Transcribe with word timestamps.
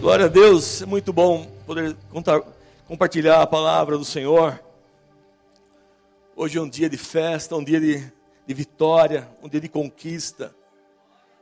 Glória 0.00 0.26
a 0.26 0.28
Deus, 0.28 0.80
é 0.80 0.86
muito 0.86 1.12
bom 1.12 1.44
poder 1.66 1.96
contar, 2.12 2.40
compartilhar 2.86 3.42
a 3.42 3.46
palavra 3.48 3.98
do 3.98 4.04
Senhor. 4.04 4.62
Hoje 6.36 6.56
é 6.56 6.62
um 6.62 6.68
dia 6.68 6.88
de 6.88 6.96
festa, 6.96 7.56
um 7.56 7.64
dia 7.64 7.80
de, 7.80 8.12
de 8.46 8.54
vitória, 8.54 9.28
um 9.42 9.48
dia 9.48 9.60
de 9.60 9.68
conquista, 9.68 10.54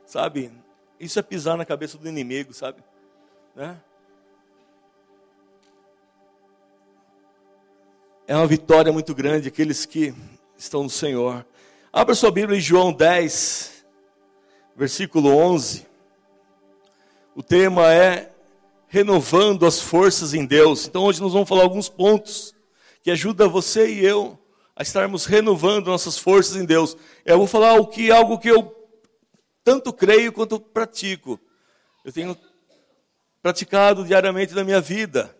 sabe? 0.07 0.51
Isso 0.99 1.19
é 1.19 1.21
pisar 1.21 1.55
na 1.55 1.65
cabeça 1.65 1.99
do 1.99 2.09
inimigo, 2.09 2.51
sabe? 2.51 2.83
Né? 3.55 3.79
É 8.27 8.35
uma 8.35 8.47
vitória 8.47 8.91
muito 8.91 9.13
grande 9.13 9.49
aqueles 9.49 9.85
que 9.85 10.15
estão 10.57 10.81
no 10.81 10.89
Senhor. 10.89 11.45
Abra 11.93 12.15
sua 12.15 12.31
Bíblia 12.31 12.57
em 12.57 12.61
João 12.61 12.91
10, 12.91 13.85
versículo 14.75 15.29
11. 15.29 15.85
O 17.35 17.43
tema 17.43 17.93
é 17.93 18.31
renovando 18.87 19.65
as 19.65 19.79
forças 19.79 20.33
em 20.33 20.45
Deus. 20.45 20.87
Então 20.87 21.03
hoje 21.03 21.21
nós 21.21 21.33
vamos 21.33 21.47
falar 21.47 21.63
alguns 21.63 21.89
pontos 21.89 22.55
que 23.03 23.11
ajudam 23.11 23.49
você 23.49 23.91
e 23.91 24.05
eu 24.05 24.39
a 24.75 24.83
estarmos 24.83 25.25
renovando 25.25 25.87
nossas 25.87 26.17
forças 26.17 26.55
em 26.55 26.65
Deus. 26.65 26.95
Eu 27.25 27.37
vou 27.37 27.47
falar 27.47 27.75
o 27.75 27.87
que 27.87 28.11
algo 28.11 28.37
que 28.37 28.49
eu 28.49 28.75
tanto 29.63 29.91
creio 29.91 30.31
quanto 30.31 30.59
pratico. 30.59 31.39
Eu 32.05 32.11
tenho 32.11 32.37
praticado 33.41 34.05
diariamente 34.05 34.53
na 34.53 34.63
minha 34.63 34.79
vida. 34.79 35.35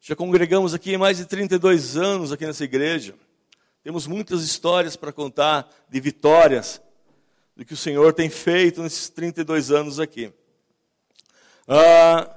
Já 0.00 0.16
congregamos 0.16 0.72
aqui 0.72 0.96
mais 0.96 1.18
de 1.18 1.24
32 1.24 1.96
anos 1.96 2.32
aqui 2.32 2.46
nessa 2.46 2.64
igreja. 2.64 3.14
Temos 3.82 4.06
muitas 4.06 4.42
histórias 4.42 4.96
para 4.96 5.12
contar 5.12 5.68
de 5.88 6.00
vitórias 6.00 6.80
do 7.56 7.64
que 7.64 7.74
o 7.74 7.76
Senhor 7.76 8.12
tem 8.12 8.30
feito 8.30 8.82
nesses 8.82 9.08
32 9.08 9.70
anos 9.70 10.00
aqui. 10.00 10.32
Ah, 11.68 12.36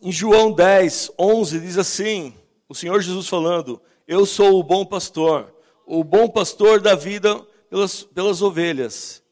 em 0.00 0.10
João 0.10 0.52
10, 0.52 1.12
11 1.18 1.60
diz 1.60 1.78
assim: 1.78 2.34
o 2.68 2.74
Senhor 2.74 3.00
Jesus 3.00 3.28
falando, 3.28 3.80
Eu 4.06 4.24
sou 4.24 4.58
o 4.58 4.62
bom 4.62 4.84
pastor, 4.84 5.54
o 5.86 6.02
bom 6.02 6.28
pastor 6.28 6.80
da 6.80 6.94
vida 6.94 7.40
pelas, 7.68 8.02
pelas 8.02 8.42
ovelhas. 8.42 9.22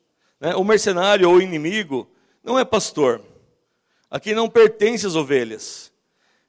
Né? 0.40 0.54
O 0.54 0.64
mercenário 0.64 1.28
ou 1.28 1.40
inimigo 1.40 2.08
não 2.42 2.58
é 2.58 2.64
pastor, 2.64 3.20
aqui 4.10 4.34
não 4.34 4.48
pertence 4.48 5.06
às 5.06 5.14
ovelhas. 5.14 5.92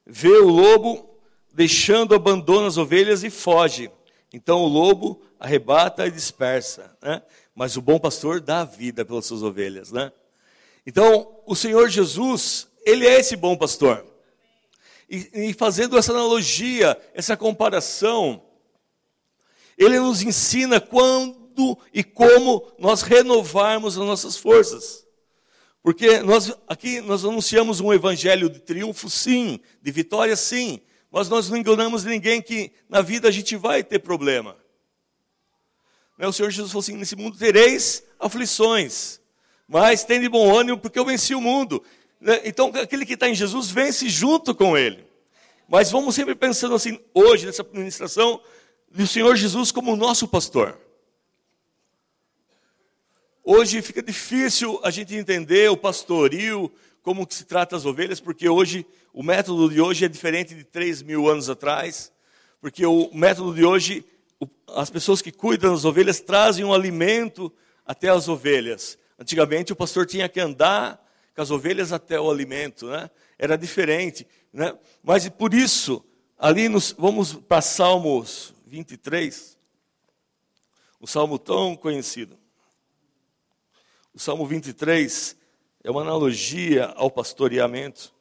Vê 0.04 0.36
o 0.38 0.48
lobo 0.48 1.08
deixando, 1.52 2.14
abandona 2.14 2.68
as 2.68 2.76
ovelhas 2.76 3.24
e 3.24 3.30
foge. 3.30 3.90
Então 4.32 4.62
o 4.62 4.68
lobo 4.68 5.22
arrebata 5.40 6.06
e 6.06 6.10
dispersa. 6.10 6.94
Né? 7.02 7.22
Mas 7.54 7.76
o 7.76 7.82
bom 7.82 7.98
pastor 7.98 8.40
dá 8.40 8.60
a 8.60 8.64
vida 8.64 9.04
pelas 9.04 9.26
suas 9.26 9.42
ovelhas. 9.42 9.90
Né? 9.90 10.12
Então, 10.86 11.42
o 11.44 11.56
Senhor 11.56 11.88
Jesus, 11.88 12.68
Ele 12.86 13.04
é 13.06 13.18
esse 13.18 13.34
bom 13.34 13.56
pastor. 13.56 14.06
E, 15.10 15.48
e, 15.48 15.52
fazendo 15.52 15.98
essa 15.98 16.12
analogia, 16.12 16.96
essa 17.12 17.36
comparação, 17.36 18.40
Ele 19.76 19.98
nos 19.98 20.22
ensina 20.22 20.80
quando 20.80 21.76
e 21.92 22.04
como 22.04 22.72
nós 22.78 23.02
renovarmos 23.02 23.98
as 23.98 24.06
nossas 24.06 24.36
forças. 24.36 25.04
Porque 25.82 26.20
nós 26.20 26.52
aqui 26.66 27.00
nós 27.00 27.24
anunciamos 27.24 27.80
um 27.80 27.92
evangelho 27.92 28.50
de 28.50 28.60
triunfo, 28.60 29.08
sim, 29.08 29.60
de 29.80 29.90
vitória, 29.92 30.36
sim, 30.36 30.80
mas 31.10 31.28
nós 31.28 31.48
não 31.48 31.56
enganamos 31.56 32.04
ninguém 32.04 32.42
que 32.42 32.72
na 32.88 33.00
vida 33.00 33.28
a 33.28 33.30
gente 33.30 33.56
vai 33.56 33.84
ter 33.84 34.00
problema. 34.00 34.56
O 36.18 36.32
Senhor 36.32 36.50
Jesus 36.50 36.72
falou 36.72 36.82
assim: 36.82 36.96
nesse 36.96 37.14
mundo 37.14 37.38
tereis 37.38 38.02
aflições 38.18 39.20
mas 39.66 40.04
tem 40.04 40.20
de 40.20 40.28
bom 40.28 40.56
ânimo 40.56 40.78
porque 40.78 40.98
eu 40.98 41.04
venci 41.04 41.34
o 41.34 41.40
mundo. 41.40 41.82
Né? 42.20 42.40
Então, 42.44 42.72
aquele 42.74 43.04
que 43.04 43.14
está 43.14 43.28
em 43.28 43.34
Jesus 43.34 43.70
vence 43.70 44.08
junto 44.08 44.54
com 44.54 44.76
ele. 44.76 45.04
Mas 45.68 45.90
vamos 45.90 46.14
sempre 46.14 46.34
pensando 46.34 46.74
assim, 46.74 47.00
hoje, 47.12 47.46
nessa 47.46 47.66
ministração, 47.72 48.40
do 48.90 49.06
Senhor 49.06 49.34
Jesus 49.36 49.72
como 49.72 49.96
nosso 49.96 50.28
pastor. 50.28 50.78
Hoje 53.44 53.82
fica 53.82 54.02
difícil 54.02 54.80
a 54.82 54.90
gente 54.90 55.14
entender 55.14 55.70
o 55.70 55.76
pastoril, 55.76 56.72
como 57.02 57.26
que 57.26 57.34
se 57.34 57.44
trata 57.44 57.76
as 57.76 57.84
ovelhas, 57.84 58.20
porque 58.20 58.48
hoje, 58.48 58.84
o 59.12 59.22
método 59.22 59.68
de 59.68 59.80
hoje 59.80 60.04
é 60.04 60.08
diferente 60.08 60.54
de 60.54 60.64
3 60.64 61.02
mil 61.02 61.28
anos 61.28 61.48
atrás, 61.48 62.12
porque 62.60 62.84
o 62.84 63.08
método 63.12 63.54
de 63.54 63.64
hoje, 63.64 64.04
as 64.74 64.90
pessoas 64.90 65.22
que 65.22 65.30
cuidam 65.30 65.72
das 65.72 65.84
ovelhas 65.84 66.20
trazem 66.20 66.64
um 66.64 66.74
alimento 66.74 67.52
até 67.84 68.08
as 68.08 68.28
ovelhas. 68.28 68.98
Antigamente 69.18 69.72
o 69.72 69.76
pastor 69.76 70.06
tinha 70.06 70.28
que 70.28 70.40
andar 70.40 71.02
com 71.34 71.42
as 71.42 71.50
ovelhas 71.50 71.92
até 71.92 72.20
o 72.20 72.30
alimento, 72.30 72.88
né? 72.88 73.10
Era 73.38 73.56
diferente, 73.56 74.26
né? 74.52 74.76
Mas 75.02 75.28
por 75.28 75.54
isso, 75.54 76.04
ali 76.38 76.68
nos, 76.68 76.92
vamos 76.92 77.34
para 77.34 77.60
Salmos 77.60 78.54
23, 78.66 79.56
o 81.00 81.06
salmo 81.06 81.38
tão 81.38 81.76
conhecido. 81.76 82.38
O 84.12 84.18
Salmo 84.18 84.46
23 84.46 85.36
é 85.84 85.90
uma 85.90 86.00
analogia 86.00 86.86
ao 86.96 87.10
pastoreamento. 87.10 88.14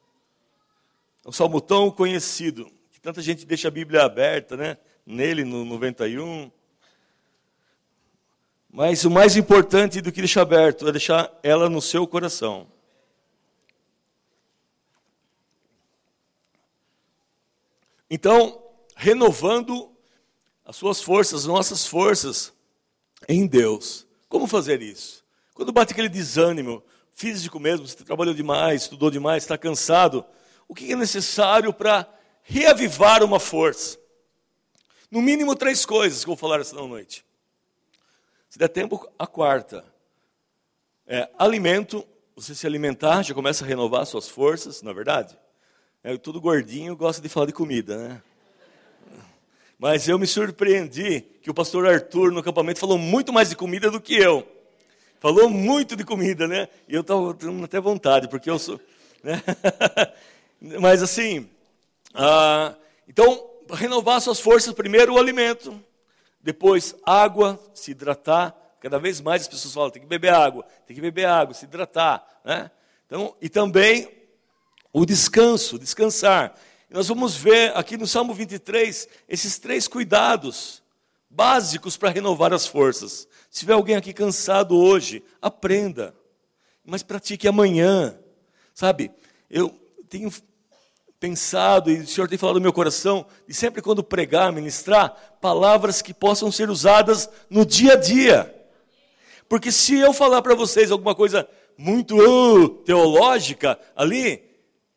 É 1.23 1.29
um 1.29 1.31
salmo 1.31 1.61
tão 1.61 1.89
conhecido, 1.89 2.69
que 2.91 2.99
tanta 2.99 3.21
gente 3.21 3.45
deixa 3.45 3.69
a 3.69 3.71
Bíblia 3.71 4.03
aberta, 4.03 4.57
né? 4.57 4.77
Nele, 5.05 5.45
no 5.45 5.63
91, 5.63 6.51
mas 8.75 9.05
o 9.05 9.09
mais 9.09 9.37
importante 9.37 10.01
do 10.01 10.11
que 10.11 10.19
deixar 10.19 10.41
aberto 10.41 10.85
é 10.85 10.91
deixar 10.91 11.31
ela 11.41 11.69
no 11.69 11.81
seu 11.81 12.05
coração. 12.05 12.67
Então, 18.09 18.61
renovando 18.97 19.89
as 20.65 20.75
suas 20.75 21.01
forças, 21.01 21.41
as 21.41 21.45
nossas 21.45 21.87
forças 21.87 22.51
em 23.29 23.47
Deus. 23.47 24.05
Como 24.27 24.45
fazer 24.45 24.81
isso? 24.81 25.23
Quando 25.53 25.71
bate 25.71 25.93
aquele 25.93 26.09
desânimo 26.09 26.83
físico 27.11 27.57
mesmo, 27.61 27.87
você 27.87 28.03
trabalhou 28.03 28.33
demais, 28.33 28.81
estudou 28.81 29.09
demais, 29.09 29.43
está 29.43 29.57
cansado, 29.57 30.25
o 30.67 30.75
que 30.75 30.91
é 30.91 30.97
necessário 30.97 31.71
para 31.71 32.05
reavivar 32.43 33.23
uma 33.23 33.39
força? 33.39 33.97
No 35.09 35.21
mínimo 35.21 35.55
três 35.55 35.85
coisas 35.85 36.25
que 36.25 36.29
eu 36.29 36.35
vou 36.35 36.37
falar 36.37 36.59
essa 36.59 36.75
noite. 36.75 37.24
Se 38.55 38.59
der 38.59 38.69
tempo, 38.69 39.05
a 39.19 39.27
quarta. 39.27 39.83
É, 41.05 41.27
alimento, 41.37 42.07
você 42.33 42.55
se 42.55 42.65
alimentar, 42.65 43.21
já 43.21 43.33
começa 43.33 43.65
a 43.65 43.67
renovar 43.67 44.05
suas 44.05 44.29
forças, 44.29 44.81
não 44.81 44.91
é 44.91 44.93
verdade? 44.93 45.37
É, 46.01 46.15
tudo 46.15 46.39
gordinho 46.39 46.95
gosta 46.95 47.21
de 47.21 47.27
falar 47.27 47.47
de 47.47 47.51
comida, 47.51 47.97
né? 47.97 48.21
Mas 49.77 50.07
eu 50.07 50.17
me 50.17 50.25
surpreendi 50.25 51.19
que 51.41 51.51
o 51.51 51.53
pastor 51.53 51.85
Arthur 51.85 52.31
no 52.31 52.39
acampamento 52.39 52.79
falou 52.79 52.97
muito 52.97 53.33
mais 53.33 53.49
de 53.49 53.57
comida 53.57 53.91
do 53.91 53.99
que 53.99 54.15
eu. 54.15 54.47
Falou 55.19 55.49
muito 55.49 55.93
de 55.93 56.05
comida, 56.05 56.47
né? 56.47 56.69
E 56.87 56.95
eu 56.95 57.01
estava 57.01 57.33
tendo 57.33 57.61
até 57.61 57.81
vontade, 57.81 58.29
porque 58.29 58.49
eu 58.49 58.57
sou. 58.57 58.79
Né? 59.21 59.43
Mas 60.79 61.03
assim, 61.03 61.49
ah, 62.13 62.73
então, 63.05 63.49
renovar 63.73 64.21
suas 64.21 64.39
forças, 64.39 64.73
primeiro 64.73 65.15
o 65.15 65.19
alimento. 65.19 65.77
Depois, 66.45 66.93
água, 67.03 67.59
se 67.73 67.89
hidratar. 67.89 68.55
Cada 68.79 68.99
vez 68.99 69.19
mais 69.19 69.41
as 69.41 69.47
pessoas 69.47 69.73
falam, 69.73 69.89
tem 69.89 70.03
que 70.03 70.07
beber 70.07 70.31
água, 70.31 70.63
tem 70.85 70.95
que 70.95 71.01
beber 71.01 71.25
água, 71.25 71.55
se 71.55 71.65
hidratar. 71.65 72.23
Né? 72.45 72.69
Então, 73.07 73.35
e 73.41 73.49
também 73.49 74.07
o 74.93 75.07
descanso, 75.07 75.79
descansar. 75.79 76.53
nós 76.87 77.07
vamos 77.07 77.35
ver 77.35 77.75
aqui 77.75 77.97
no 77.97 78.05
Salmo 78.05 78.31
23 78.31 79.07
esses 79.27 79.57
três 79.57 79.87
cuidados 79.87 80.83
básicos 81.27 81.97
para 81.97 82.11
renovar 82.11 82.53
as 82.53 82.67
forças. 82.67 83.27
Se 83.49 83.61
tiver 83.61 83.73
alguém 83.73 83.95
aqui 83.95 84.13
cansado 84.13 84.77
hoje, 84.77 85.23
aprenda, 85.41 86.15
mas 86.85 87.01
pratique 87.01 87.47
amanhã. 87.47 88.15
Sabe, 88.71 89.11
eu 89.49 89.69
tenho 90.07 90.31
pensado 91.19 91.89
e 91.89 91.99
o 91.99 92.07
Senhor 92.07 92.27
tem 92.27 92.37
falado 92.37 92.55
no 92.55 92.61
meu 92.61 92.73
coração, 92.73 93.25
e 93.47 93.53
sempre 93.53 93.81
quando 93.81 94.03
pregar, 94.03 94.51
ministrar, 94.51 95.37
palavras 95.41 96.01
que 96.01 96.13
possam 96.13 96.51
ser 96.51 96.69
usadas 96.69 97.29
no 97.49 97.65
dia 97.65 97.93
a 97.93 97.95
dia. 97.95 98.55
Porque 99.47 99.71
se 99.71 99.95
eu 99.95 100.13
falar 100.13 100.41
para 100.41 100.55
vocês 100.55 100.91
alguma 100.91 101.15
coisa 101.15 101.47
muito 101.77 102.17
uh, 102.17 102.69
teológica 102.83 103.79
ali, 103.95 104.43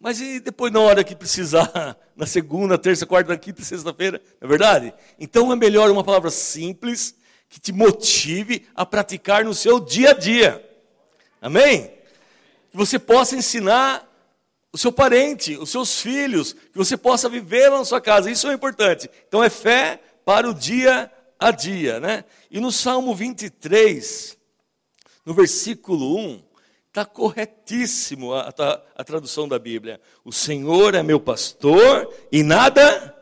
mas 0.01 0.21
e 0.21 0.41
depois 0.41 0.73
na 0.73 0.81
hora 0.81 1.05
que 1.05 1.15
precisar, 1.15 1.97
na 2.17 2.27
segunda, 2.27 2.79
terça, 2.79 3.07
quarta, 3.07 3.37
quinta, 3.37 3.63
sexta-feira, 3.63 4.21
não 4.41 4.47
é 4.47 4.49
verdade? 4.49 4.95
Então 5.19 5.53
é 5.53 5.57
melhor 5.57 5.91
uma 5.91 6.05
palavra 6.05 6.31
simples 6.31 7.15
que 7.49 7.61
te 7.61 7.73
motive 7.73 8.67
a 8.75 8.85
praticar 8.85 9.45
no 9.45 9.55
seu 9.55 9.81
dia 9.81 10.11
a 10.11 10.15
dia. 10.15 10.65
Amém? 11.41 11.91
Que 12.71 12.77
você 12.77 12.99
possa 12.99 13.37
ensinar 13.37 14.08
o 14.79 14.81
seu 14.81 14.93
parente, 14.93 15.57
os 15.57 15.71
seus 15.71 16.01
filhos, 16.01 16.53
que 16.53 16.79
você 16.79 16.97
possa 16.97 17.29
viver 17.29 17.69
lá 17.69 17.79
na 17.79 17.85
sua 17.85 18.01
casa. 18.01 18.31
Isso 18.31 18.47
é 18.47 18.55
importante. 18.55 19.11
Então 19.27 19.43
é 19.43 19.51
fé 19.51 20.01
para 20.25 20.49
o 20.49 20.55
dia 20.55 21.11
a 21.37 21.51
dia, 21.51 21.99
né? 21.99 22.25
E 22.49 22.61
no 22.61 22.71
Salmo 22.71 23.13
23, 23.13 24.39
no 25.27 25.35
versículo 25.35 26.17
1, 26.17 26.49
Está 26.87 27.05
corretíssimo 27.05 28.33
a, 28.33 28.49
a, 28.49 28.83
a 28.97 29.05
tradução 29.05 29.47
da 29.47 29.59
Bíblia. 29.59 30.01
O 30.25 30.33
Senhor 30.33 30.95
é 30.95 31.03
meu 31.03 31.21
pastor 31.21 32.13
e 32.33 32.43
nada 32.43 33.15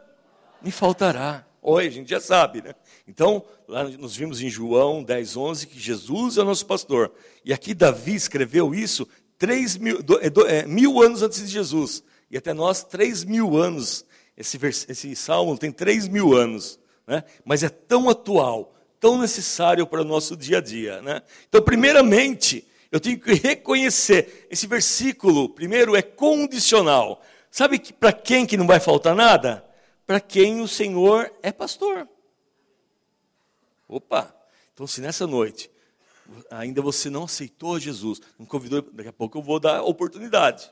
me 0.62 0.70
faltará. 0.70 1.44
Oi, 1.60 1.86
a 1.86 1.90
gente 1.90 2.08
já 2.08 2.20
sabe, 2.20 2.62
né? 2.62 2.74
Então, 3.08 3.44
lá 3.66 3.84
nós 3.84 4.14
vimos 4.14 4.40
em 4.40 4.48
João 4.48 5.02
10, 5.02 5.36
11 5.36 5.66
que 5.66 5.80
Jesus 5.80 6.38
é 6.38 6.42
o 6.42 6.44
nosso 6.44 6.64
pastor. 6.64 7.12
E 7.44 7.52
aqui 7.52 7.74
Davi 7.74 8.14
escreveu 8.14 8.72
isso 8.72 9.06
três 9.38 9.76
mil, 9.76 9.98
é, 10.20 10.58
é, 10.58 10.66
mil 10.66 11.02
anos 11.02 11.22
antes 11.22 11.40
de 11.40 11.46
Jesus. 11.46 12.02
E 12.30 12.36
até 12.36 12.52
nós, 12.52 12.82
três 12.82 13.24
mil 13.24 13.56
anos. 13.56 14.04
Esse, 14.36 14.58
vers, 14.58 14.86
esse 14.88 15.14
salmo 15.16 15.56
tem 15.56 15.72
três 15.72 16.08
mil 16.08 16.34
anos. 16.34 16.78
Né? 17.06 17.24
Mas 17.44 17.62
é 17.62 17.68
tão 17.68 18.08
atual, 18.08 18.74
tão 19.00 19.18
necessário 19.18 19.86
para 19.86 20.02
o 20.02 20.04
nosso 20.04 20.36
dia 20.36 20.58
a 20.58 20.60
dia. 20.60 21.00
Né? 21.02 21.22
Então, 21.48 21.62
primeiramente, 21.62 22.66
eu 22.90 23.00
tenho 23.00 23.18
que 23.18 23.34
reconhecer. 23.34 24.46
Esse 24.50 24.66
versículo, 24.66 25.48
primeiro, 25.48 25.96
é 25.96 26.02
condicional. 26.02 27.22
Sabe 27.50 27.78
que, 27.78 27.92
para 27.92 28.12
quem 28.12 28.44
que 28.44 28.56
não 28.56 28.66
vai 28.66 28.80
faltar 28.80 29.14
nada? 29.14 29.64
Para 30.06 30.20
quem 30.20 30.60
o 30.60 30.68
Senhor 30.68 31.32
é 31.42 31.50
pastor. 31.50 32.08
Opa! 33.88 34.34
Então, 34.74 34.86
se 34.86 35.00
nessa 35.00 35.26
noite 35.26 35.70
ainda 36.50 36.82
você 36.82 37.08
não 37.10 37.24
aceitou 37.24 37.78
Jesus, 37.78 38.20
não 38.38 38.46
convidou, 38.46 38.82
daqui 38.92 39.08
a 39.08 39.12
pouco 39.12 39.38
eu 39.38 39.42
vou 39.42 39.58
dar 39.58 39.82
oportunidade. 39.82 40.70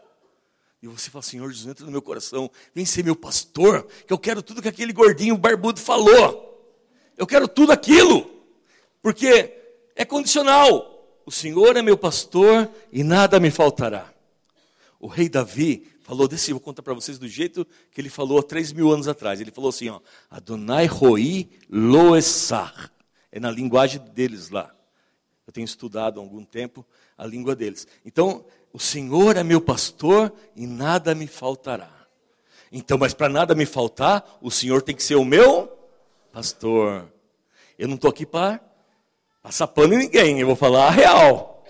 E 0.82 0.86
você 0.86 1.08
fala, 1.10 1.22
Senhor 1.22 1.50
Jesus, 1.50 1.70
entra 1.70 1.86
no 1.86 1.92
meu 1.92 2.02
coração, 2.02 2.50
vem 2.74 2.84
ser 2.84 3.02
meu 3.02 3.16
pastor, 3.16 3.86
que 4.06 4.12
eu 4.12 4.18
quero 4.18 4.42
tudo 4.42 4.60
que 4.60 4.68
aquele 4.68 4.92
gordinho 4.92 5.36
barbudo 5.36 5.80
falou. 5.80 6.52
Eu 7.16 7.26
quero 7.26 7.48
tudo 7.48 7.72
aquilo, 7.72 8.30
porque 9.00 9.56
é 9.96 10.04
condicional. 10.04 10.90
O 11.24 11.30
Senhor 11.30 11.76
é 11.76 11.82
meu 11.82 11.96
pastor 11.96 12.70
e 12.92 13.02
nada 13.02 13.40
me 13.40 13.50
faltará. 13.50 14.12
O 15.00 15.06
rei 15.06 15.28
Davi 15.28 15.90
falou 16.02 16.28
desse, 16.28 16.52
vou 16.52 16.60
contar 16.60 16.82
para 16.82 16.92
vocês 16.92 17.18
do 17.18 17.26
jeito 17.26 17.66
que 17.90 18.00
ele 18.00 18.10
falou 18.10 18.38
há 18.38 18.42
três 18.42 18.72
mil 18.72 18.92
anos 18.92 19.08
atrás. 19.08 19.40
Ele 19.40 19.50
falou 19.50 19.70
assim, 19.70 19.88
ó, 19.88 20.00
Adonai 20.30 20.86
Roi 20.86 21.48
Loessar. 21.70 22.92
É 23.32 23.40
na 23.40 23.50
linguagem 23.50 24.00
deles 24.12 24.50
lá. 24.50 24.74
Eu 25.46 25.52
tenho 25.52 25.64
estudado 25.64 26.18
há 26.18 26.22
algum 26.22 26.44
tempo 26.44 26.84
a 27.16 27.26
língua 27.26 27.54
deles. 27.54 27.86
Então, 28.04 28.44
o 28.72 28.78
Senhor 28.78 29.36
é 29.36 29.44
meu 29.44 29.60
pastor 29.60 30.32
e 30.56 30.66
nada 30.66 31.14
me 31.14 31.26
faltará. 31.26 31.90
Então, 32.72 32.98
mas 32.98 33.14
para 33.14 33.28
nada 33.28 33.54
me 33.54 33.66
faltar, 33.66 34.38
o 34.40 34.50
Senhor 34.50 34.82
tem 34.82 34.96
que 34.96 35.02
ser 35.02 35.14
o 35.14 35.24
meu 35.24 35.72
pastor. 36.32 37.08
Eu 37.78 37.86
não 37.86 37.94
estou 37.94 38.10
aqui 38.10 38.26
para 38.26 38.60
passar 39.42 39.68
pano 39.68 39.94
em 39.94 39.98
ninguém, 39.98 40.40
eu 40.40 40.46
vou 40.46 40.56
falar 40.56 40.88
a 40.88 40.90
real. 40.90 41.64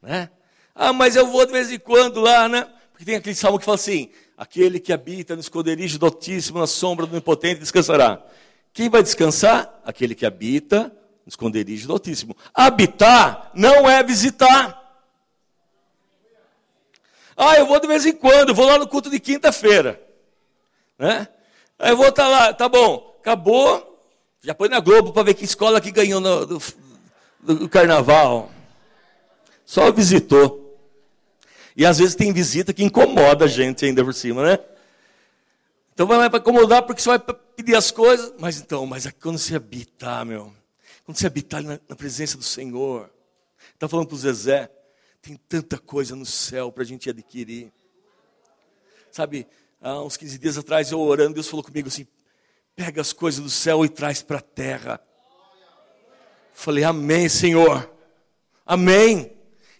Né? 0.00 0.30
Ah, 0.74 0.92
mas 0.92 1.16
eu 1.16 1.26
vou 1.26 1.44
de 1.44 1.52
vez 1.52 1.72
em 1.72 1.78
quando 1.78 2.20
lá, 2.20 2.48
né? 2.48 2.68
Porque 2.92 3.04
tem 3.04 3.16
aquele 3.16 3.34
salmo 3.34 3.58
que 3.58 3.64
fala 3.64 3.74
assim: 3.74 4.10
aquele 4.36 4.78
que 4.78 4.92
habita 4.92 5.34
no 5.34 5.40
esconderijo 5.40 5.98
do 5.98 6.06
Altíssimo, 6.06 6.60
na 6.60 6.66
sombra 6.68 7.06
do 7.06 7.16
Impotente, 7.16 7.60
descansará. 7.60 8.24
Quem 8.72 8.88
vai 8.88 9.02
descansar? 9.02 9.80
Aquele 9.84 10.14
que 10.14 10.24
habita 10.24 10.96
esconderijo 11.28 11.86
do 11.86 11.92
Altíssimo. 11.92 12.36
Habitar 12.54 13.50
não 13.54 13.88
é 13.88 14.02
visitar. 14.02 14.76
Ah, 17.36 17.56
eu 17.56 17.66
vou 17.66 17.78
de 17.78 17.86
vez 17.86 18.04
em 18.04 18.12
quando, 18.12 18.54
vou 18.54 18.66
lá 18.66 18.78
no 18.78 18.88
culto 18.88 19.08
de 19.08 19.20
quinta-feira. 19.20 20.02
Né? 20.98 21.28
Aí 21.78 21.90
eu 21.90 21.96
vou 21.96 22.08
estar 22.08 22.24
tá 22.24 22.28
lá, 22.28 22.52
tá 22.52 22.68
bom, 22.68 23.16
acabou, 23.20 24.02
já 24.42 24.54
põe 24.54 24.68
na 24.68 24.80
Globo 24.80 25.12
para 25.12 25.22
ver 25.22 25.34
que 25.34 25.44
escola 25.44 25.80
que 25.80 25.92
ganhou 25.92 26.20
no, 26.20 26.46
do, 26.46 26.58
do 27.40 27.68
carnaval. 27.68 28.50
Só 29.64 29.92
visitou. 29.92 30.64
E 31.76 31.86
às 31.86 31.98
vezes 31.98 32.16
tem 32.16 32.32
visita 32.32 32.72
que 32.72 32.82
incomoda 32.82 33.44
a 33.44 33.48
gente 33.48 33.84
ainda 33.84 34.02
por 34.02 34.14
cima, 34.14 34.42
né? 34.42 34.58
Então 35.92 36.06
vai 36.06 36.28
para 36.30 36.38
incomodar 36.38 36.82
porque 36.82 37.00
você 37.02 37.08
vai 37.08 37.18
pedir 37.18 37.76
as 37.76 37.90
coisas. 37.90 38.32
Mas 38.38 38.60
então, 38.60 38.86
mas 38.86 39.06
é 39.06 39.12
quando 39.12 39.38
você 39.38 39.54
habitar, 39.54 40.24
meu. 40.24 40.52
Quando 41.08 41.16
você 41.16 41.26
habitar 41.26 41.62
na, 41.62 41.80
na 41.88 41.96
presença 41.96 42.36
do 42.36 42.42
Senhor. 42.42 43.10
Está 43.72 43.88
falando 43.88 44.08
para 44.08 44.14
o 44.14 44.18
Zezé. 44.18 44.70
Tem 45.22 45.36
tanta 45.48 45.78
coisa 45.78 46.14
no 46.14 46.26
céu 46.26 46.70
para 46.70 46.82
a 46.82 46.86
gente 46.86 47.08
adquirir. 47.08 47.72
Sabe, 49.10 49.46
há 49.80 50.02
uns 50.02 50.18
15 50.18 50.38
dias 50.38 50.58
atrás 50.58 50.92
eu 50.92 51.00
orando, 51.00 51.32
Deus 51.32 51.48
falou 51.48 51.64
comigo 51.64 51.88
assim: 51.88 52.06
pega 52.76 53.00
as 53.00 53.14
coisas 53.14 53.42
do 53.42 53.48
céu 53.48 53.86
e 53.86 53.88
traz 53.88 54.20
para 54.20 54.36
a 54.36 54.42
terra. 54.42 55.00
Falei, 56.52 56.84
Amém, 56.84 57.26
Senhor. 57.26 57.90
Amém. 58.66 59.32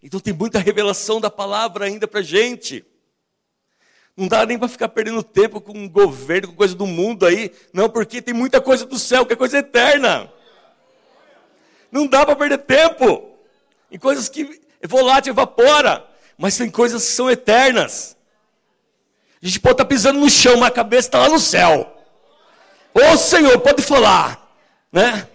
Então 0.02 0.20
tem 0.20 0.32
muita 0.32 0.58
revelação 0.58 1.20
da 1.20 1.30
palavra 1.30 1.84
ainda 1.84 2.08
para 2.08 2.20
a 2.20 2.22
gente. 2.22 2.86
Não 4.16 4.28
dá 4.28 4.46
nem 4.46 4.58
para 4.58 4.66
ficar 4.66 4.88
perdendo 4.88 5.22
tempo 5.22 5.60
com 5.60 5.84
o 5.84 5.90
governo, 5.90 6.48
com 6.48 6.54
coisa 6.54 6.74
do 6.74 6.86
mundo 6.86 7.26
aí. 7.26 7.52
Não, 7.70 7.90
porque 7.90 8.22
tem 8.22 8.32
muita 8.32 8.62
coisa 8.62 8.86
do 8.86 8.98
céu 8.98 9.26
que 9.26 9.34
é 9.34 9.36
coisa 9.36 9.58
eterna. 9.58 10.32
Não 11.90 12.06
dá 12.06 12.24
para 12.24 12.36
perder 12.36 12.58
tempo 12.58 13.30
em 13.90 13.98
coisas 13.98 14.28
que 14.28 14.60
volátil, 14.86 15.32
evapora. 15.32 16.06
Mas 16.36 16.56
tem 16.56 16.70
coisas 16.70 17.04
que 17.04 17.12
são 17.12 17.30
eternas. 17.30 18.16
A 19.42 19.46
gente 19.46 19.60
pode 19.60 19.74
estar 19.74 19.84
tá 19.84 19.88
pisando 19.88 20.20
no 20.20 20.30
chão, 20.30 20.56
mas 20.56 20.68
a 20.68 20.72
cabeça 20.74 21.08
está 21.08 21.18
lá 21.20 21.28
no 21.28 21.38
céu. 21.38 21.96
Ô 22.94 23.16
Senhor, 23.16 23.58
pode 23.60 23.82
falar. 23.82 24.48
Né? 24.92 25.26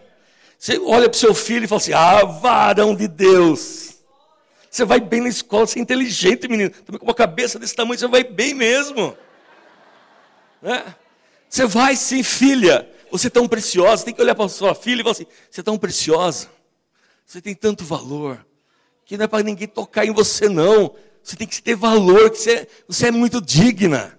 Você 0.58 0.78
olha 0.80 1.10
para 1.10 1.16
o 1.16 1.20
seu 1.20 1.34
filho 1.34 1.66
e 1.66 1.68
fala 1.68 1.82
assim: 1.82 1.94
Ah, 1.94 2.24
varão 2.24 2.96
de 2.96 3.08
Deus. 3.08 3.98
Você 4.70 4.86
vai 4.86 5.00
bem 5.00 5.22
na 5.22 5.30
escola, 5.30 5.68
você 5.68 5.78
é 5.78 5.82
inteligente, 5.82 6.48
menino. 6.48 6.72
Também 6.72 7.00
com 7.00 7.06
uma 7.06 7.14
cabeça 7.14 7.60
desse 7.60 7.76
tamanho, 7.76 8.00
você 8.00 8.08
vai 8.08 8.24
bem 8.24 8.54
mesmo. 8.54 9.16
Né? 10.62 10.84
Você 11.48 11.68
vai 11.68 11.96
sim, 11.96 12.24
filha. 12.24 12.90
Você 13.14 13.28
é 13.28 13.30
tão 13.30 13.48
preciosa. 13.48 14.04
Tem 14.04 14.14
que 14.14 14.20
olhar 14.20 14.34
para 14.34 14.50
sua 14.50 14.74
filha 14.74 15.02
e 15.02 15.04
falar 15.04 15.12
assim: 15.12 15.28
você 15.50 15.60
é 15.62 15.64
tão 15.64 15.78
preciosa. 15.78 16.50
Você 17.24 17.40
tem 17.40 17.54
tanto 17.54 17.86
valor. 17.86 18.44
Que 19.06 19.16
não 19.16 19.26
é 19.26 19.28
para 19.28 19.44
ninguém 19.44 19.68
tocar 19.68 20.04
em 20.04 20.12
você, 20.12 20.50
não. 20.50 20.96
Você 21.22 21.36
tem 21.36 21.48
que 21.48 21.62
ter 21.62 21.76
valor, 21.76 22.32
que 22.32 22.38
você, 22.40 22.68
você 22.88 23.08
é 23.08 23.12
muito 23.12 23.40
digna. 23.40 24.18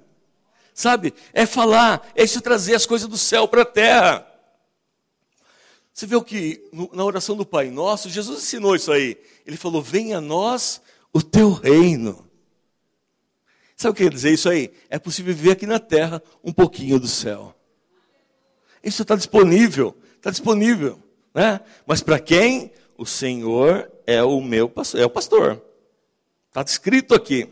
Sabe? 0.73 1.13
É 1.33 1.45
falar, 1.45 2.09
é 2.15 2.23
isso 2.23 2.41
trazer 2.41 2.77
as 2.77 2.87
coisas 2.87 3.09
do 3.09 3.19
céu 3.19 3.49
para 3.49 3.63
a 3.63 3.67
terra. 3.67 4.27
Você 5.93 6.07
vê 6.07 6.15
o 6.15 6.23
que 6.23 6.63
na 6.93 7.05
oração 7.05 7.37
do 7.37 7.45
Pai 7.45 7.71
Nosso, 7.71 8.09
Jesus 8.09 8.45
ensinou 8.45 8.77
isso 8.77 8.93
aí. 8.93 9.19
Ele 9.45 9.57
falou: 9.57 9.83
Venha 9.83 10.19
a 10.19 10.21
nós 10.21 10.81
o 11.13 11.21
teu 11.21 11.51
reino. 11.51 12.25
Sabe 13.77 13.91
o 13.91 13.95
que 13.97 14.05
quer 14.05 14.15
dizer 14.15 14.33
isso 14.33 14.49
aí? 14.49 14.73
É 14.89 15.01
possível 15.01 15.35
viver 15.35 15.51
aqui 15.51 15.67
na 15.67 15.81
terra 15.81 16.23
um 16.45 16.53
pouquinho 16.53 17.01
do 17.01 17.09
céu. 17.09 17.57
Isso 18.85 19.03
está 19.03 19.17
disponível, 19.17 19.97
está 20.17 20.31
disponível. 20.31 21.03
Né? 21.35 21.61
Mas 21.87 22.03
para 22.03 22.21
quem? 22.21 22.71
O 22.97 23.07
Senhor 23.07 23.91
é 24.07 24.23
o 24.23 24.41
meu 24.41 24.69
pastor, 24.69 25.01
é 25.01 25.05
o 25.05 25.11
pastor. 25.11 25.61
Está 26.49 26.63
escrito 26.63 27.15
aqui. 27.15 27.49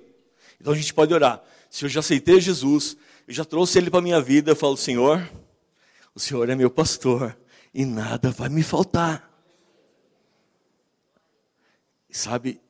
Então 0.60 0.72
a 0.72 0.76
gente 0.76 0.94
pode 0.94 1.12
orar. 1.12 1.42
Se 1.68 1.84
eu 1.84 1.88
já 1.88 2.00
aceitei 2.00 2.40
Jesus, 2.40 2.96
eu 3.26 3.34
já 3.34 3.44
trouxe 3.44 3.78
ele 3.78 3.90
para 3.90 3.98
a 3.98 4.02
minha 4.02 4.20
vida, 4.20 4.52
eu 4.52 4.56
falo, 4.56 4.76
Senhor, 4.76 5.28
o 6.14 6.20
Senhor 6.20 6.48
é 6.48 6.54
meu 6.54 6.70
pastor 6.70 7.36
e 7.72 7.84
nada 7.84 8.30
vai 8.30 8.48
me 8.48 8.62
faltar. 8.62 9.28
E 12.08 12.16
sabe, 12.16 12.60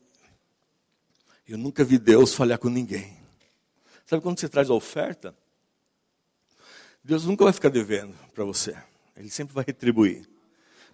eu 1.47 1.59
nunca 1.59 1.85
vi 1.85 1.99
Deus 1.99 2.33
falhar 2.33 2.59
com 2.59 2.69
ninguém. 2.69 3.19
Sabe 4.07 4.23
quando 4.23 4.38
você 4.38 4.49
traz 4.49 4.71
a 4.71 4.75
oferta? 4.75 5.35
Deus 7.04 7.25
nunca 7.25 7.44
vai 7.44 7.52
ficar 7.52 7.68
devendo 7.68 8.14
para 8.35 8.44
você. 8.44 8.76
Ele 9.16 9.30
sempre 9.30 9.54
vai 9.54 9.64
retribuir. 9.66 10.28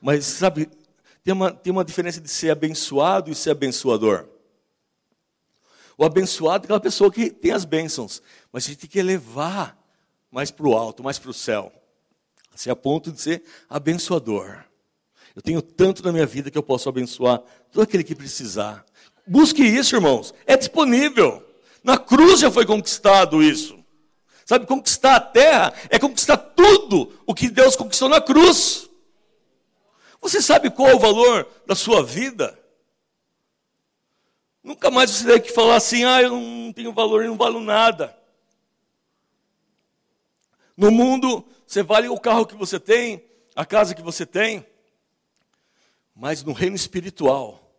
Mas 0.01 0.25
sabe, 0.25 0.69
tem 1.23 1.33
uma, 1.35 1.53
tem 1.53 1.73
uma 1.73 1.85
diferença 1.85 2.21
de 2.21 2.29
ser 2.29 2.51
abençoado 2.51 3.31
e 3.31 3.35
ser 3.35 3.51
abençoador. 3.51 4.27
O 5.97 6.05
abençoado 6.05 6.65
é 6.65 6.67
aquela 6.67 6.81
pessoa 6.81 7.11
que 7.11 7.31
tem 7.31 7.51
as 7.51 7.65
bênçãos, 7.65 8.23
mas 8.53 8.65
a 8.65 8.69
gente 8.69 8.79
tem 8.79 8.91
que 8.91 8.99
elevar 8.99 9.77
mais 10.31 10.51
para 10.51 10.67
o 10.67 10.75
alto, 10.75 11.03
mais 11.03 11.19
para 11.19 11.31
o 11.31 11.35
céu. 11.35 11.73
Assim, 12.55 12.71
a 12.71 12.77
ponto 12.77 13.13
de 13.13 13.21
ser 13.21 13.43
abençoador. 13.69 14.65
Eu 15.35 15.43
tenho 15.43 15.61
tanto 15.61 16.03
na 16.03 16.13
minha 16.13 16.27
vida 16.27 16.51
que 16.51 16.59
eu 16.59 16.63
posso 16.63 16.89
abençoar 16.89 17.43
todo 17.71 17.83
aquele 17.83 18.03
que 18.03 18.15
precisar. 18.15 18.85
Busque 19.27 19.63
isso, 19.63 19.95
irmãos. 19.95 20.35
É 20.47 20.57
disponível. 20.57 21.45
Na 21.85 21.97
cruz 21.97 22.41
já 22.41 22.51
foi 22.51 22.65
conquistado 22.65 23.43
isso. 23.43 23.78
Sabe, 24.49 24.65
conquistar 24.65 25.17
a 25.17 25.21
terra 25.21 25.75
é 25.91 25.99
conquistar 25.99 26.39
tudo 26.39 27.13
o 27.27 27.35
que 27.35 27.51
Deus 27.51 27.77
conquistou 27.77 28.09
na 28.09 28.19
cruz. 28.19 28.89
Você 30.23 30.41
sabe 30.41 30.71
qual 30.71 30.89
é 30.89 30.95
o 30.95 30.99
valor 30.99 31.47
da 31.67 31.75
sua 31.75 32.03
vida? 32.03 32.59
Nunca 34.65 34.91
mais 34.91 35.11
você 35.11 35.39
que 35.39 35.53
falar 35.53 35.77
assim, 35.77 36.03
ah, 36.03 36.23
eu 36.23 36.31
não 36.31 36.73
tenho 36.73 36.95
valor, 36.95 37.23
eu 37.23 37.29
não 37.29 37.37
valo 37.37 37.61
nada. 37.61 38.19
No 40.75 40.91
mundo, 40.91 41.47
você 41.67 41.83
vale 41.83 42.09
o 42.09 42.19
carro 42.19 42.47
que 42.47 42.57
você 42.57 42.81
tem, 42.81 43.23
a 43.55 43.67
casa 43.67 43.95
que 43.95 44.01
você 44.01 44.25
tem, 44.25 44.65
mas 46.17 46.43
no 46.43 46.55
reino 46.55 46.75
espiritual, 46.75 47.71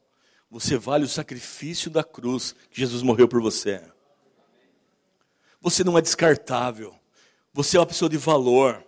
você 0.52 0.78
vale 0.78 1.04
o 1.04 1.10
sacrifício 1.10 1.90
da 1.90 2.04
cruz 2.04 2.54
que 2.70 2.80
Jesus 2.80 3.02
morreu 3.02 3.28
por 3.28 3.42
você. 3.42 3.82
Você 5.62 5.84
não 5.84 5.98
é 5.98 6.02
descartável. 6.02 6.96
Você 7.54 7.78
é 7.78 7.80
uma 7.80 7.86
pessoa 7.86 8.10
de 8.10 8.18
valor. 8.18 8.84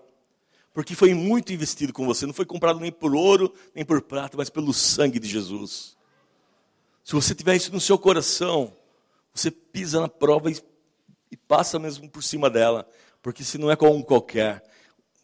Porque 0.73 0.95
foi 0.95 1.13
muito 1.13 1.51
investido 1.51 1.91
com 1.91 2.05
você. 2.05 2.25
Não 2.25 2.33
foi 2.33 2.45
comprado 2.45 2.79
nem 2.79 2.91
por 2.91 3.13
ouro, 3.13 3.53
nem 3.75 3.83
por 3.83 4.01
prata, 4.01 4.37
mas 4.37 4.49
pelo 4.49 4.73
sangue 4.73 5.19
de 5.19 5.27
Jesus. 5.27 5.97
Se 7.03 7.13
você 7.13 7.35
tiver 7.35 7.55
isso 7.55 7.73
no 7.73 7.79
seu 7.79 7.97
coração, 7.97 8.75
você 9.33 9.51
pisa 9.51 9.99
na 9.99 10.07
prova 10.07 10.49
e, 10.49 10.57
e 11.31 11.35
passa 11.35 11.77
mesmo 11.77 12.09
por 12.09 12.23
cima 12.23 12.49
dela. 12.49 12.87
Porque 13.21 13.43
se 13.43 13.57
não 13.57 13.69
é 13.69 13.75
com 13.75 13.89
um 13.89 14.01
qualquer, 14.01 14.63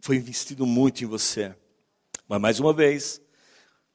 foi 0.01 0.17
investido 0.17 0.65
muito 0.65 1.03
em 1.03 1.07
você. 1.07 1.55
Mas 2.27 2.41
mais 2.41 2.59
uma 2.59 2.73
vez, 2.73 3.21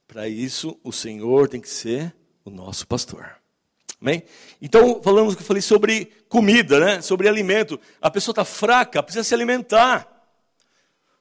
para 0.06 0.28
isso 0.28 0.78
o 0.82 0.92
Senhor 0.92 1.48
tem 1.48 1.60
que 1.60 1.68
ser 1.68 2.14
o 2.44 2.50
nosso 2.50 2.86
pastor. 2.86 3.41
Amém? 4.02 4.24
Então, 4.60 5.00
falamos 5.00 5.36
que 5.36 5.42
eu 5.42 5.46
falei 5.46 5.62
sobre 5.62 6.10
comida, 6.28 6.80
né? 6.80 7.00
sobre 7.00 7.28
alimento. 7.28 7.78
A 8.00 8.10
pessoa 8.10 8.32
está 8.32 8.44
fraca, 8.44 9.00
precisa 9.00 9.22
se 9.22 9.32
alimentar. 9.32 10.08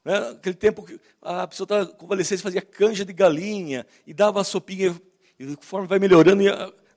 Né? 0.04 0.18
Aquele 0.32 0.56
tempo 0.56 0.82
que 0.82 1.00
a 1.22 1.46
pessoa 1.46 1.66
está 1.66 1.86
convalescente, 1.86 2.42
fazia 2.42 2.62
canja 2.62 3.06
de 3.06 3.14
galinha 3.14 3.86
e 4.06 4.16
dava 4.16 4.42
a 4.42 4.44
sopinha, 4.44 5.00
e 5.38 5.56
conforme 5.56 5.88
vai 5.88 6.00
melhorando, 6.00 6.42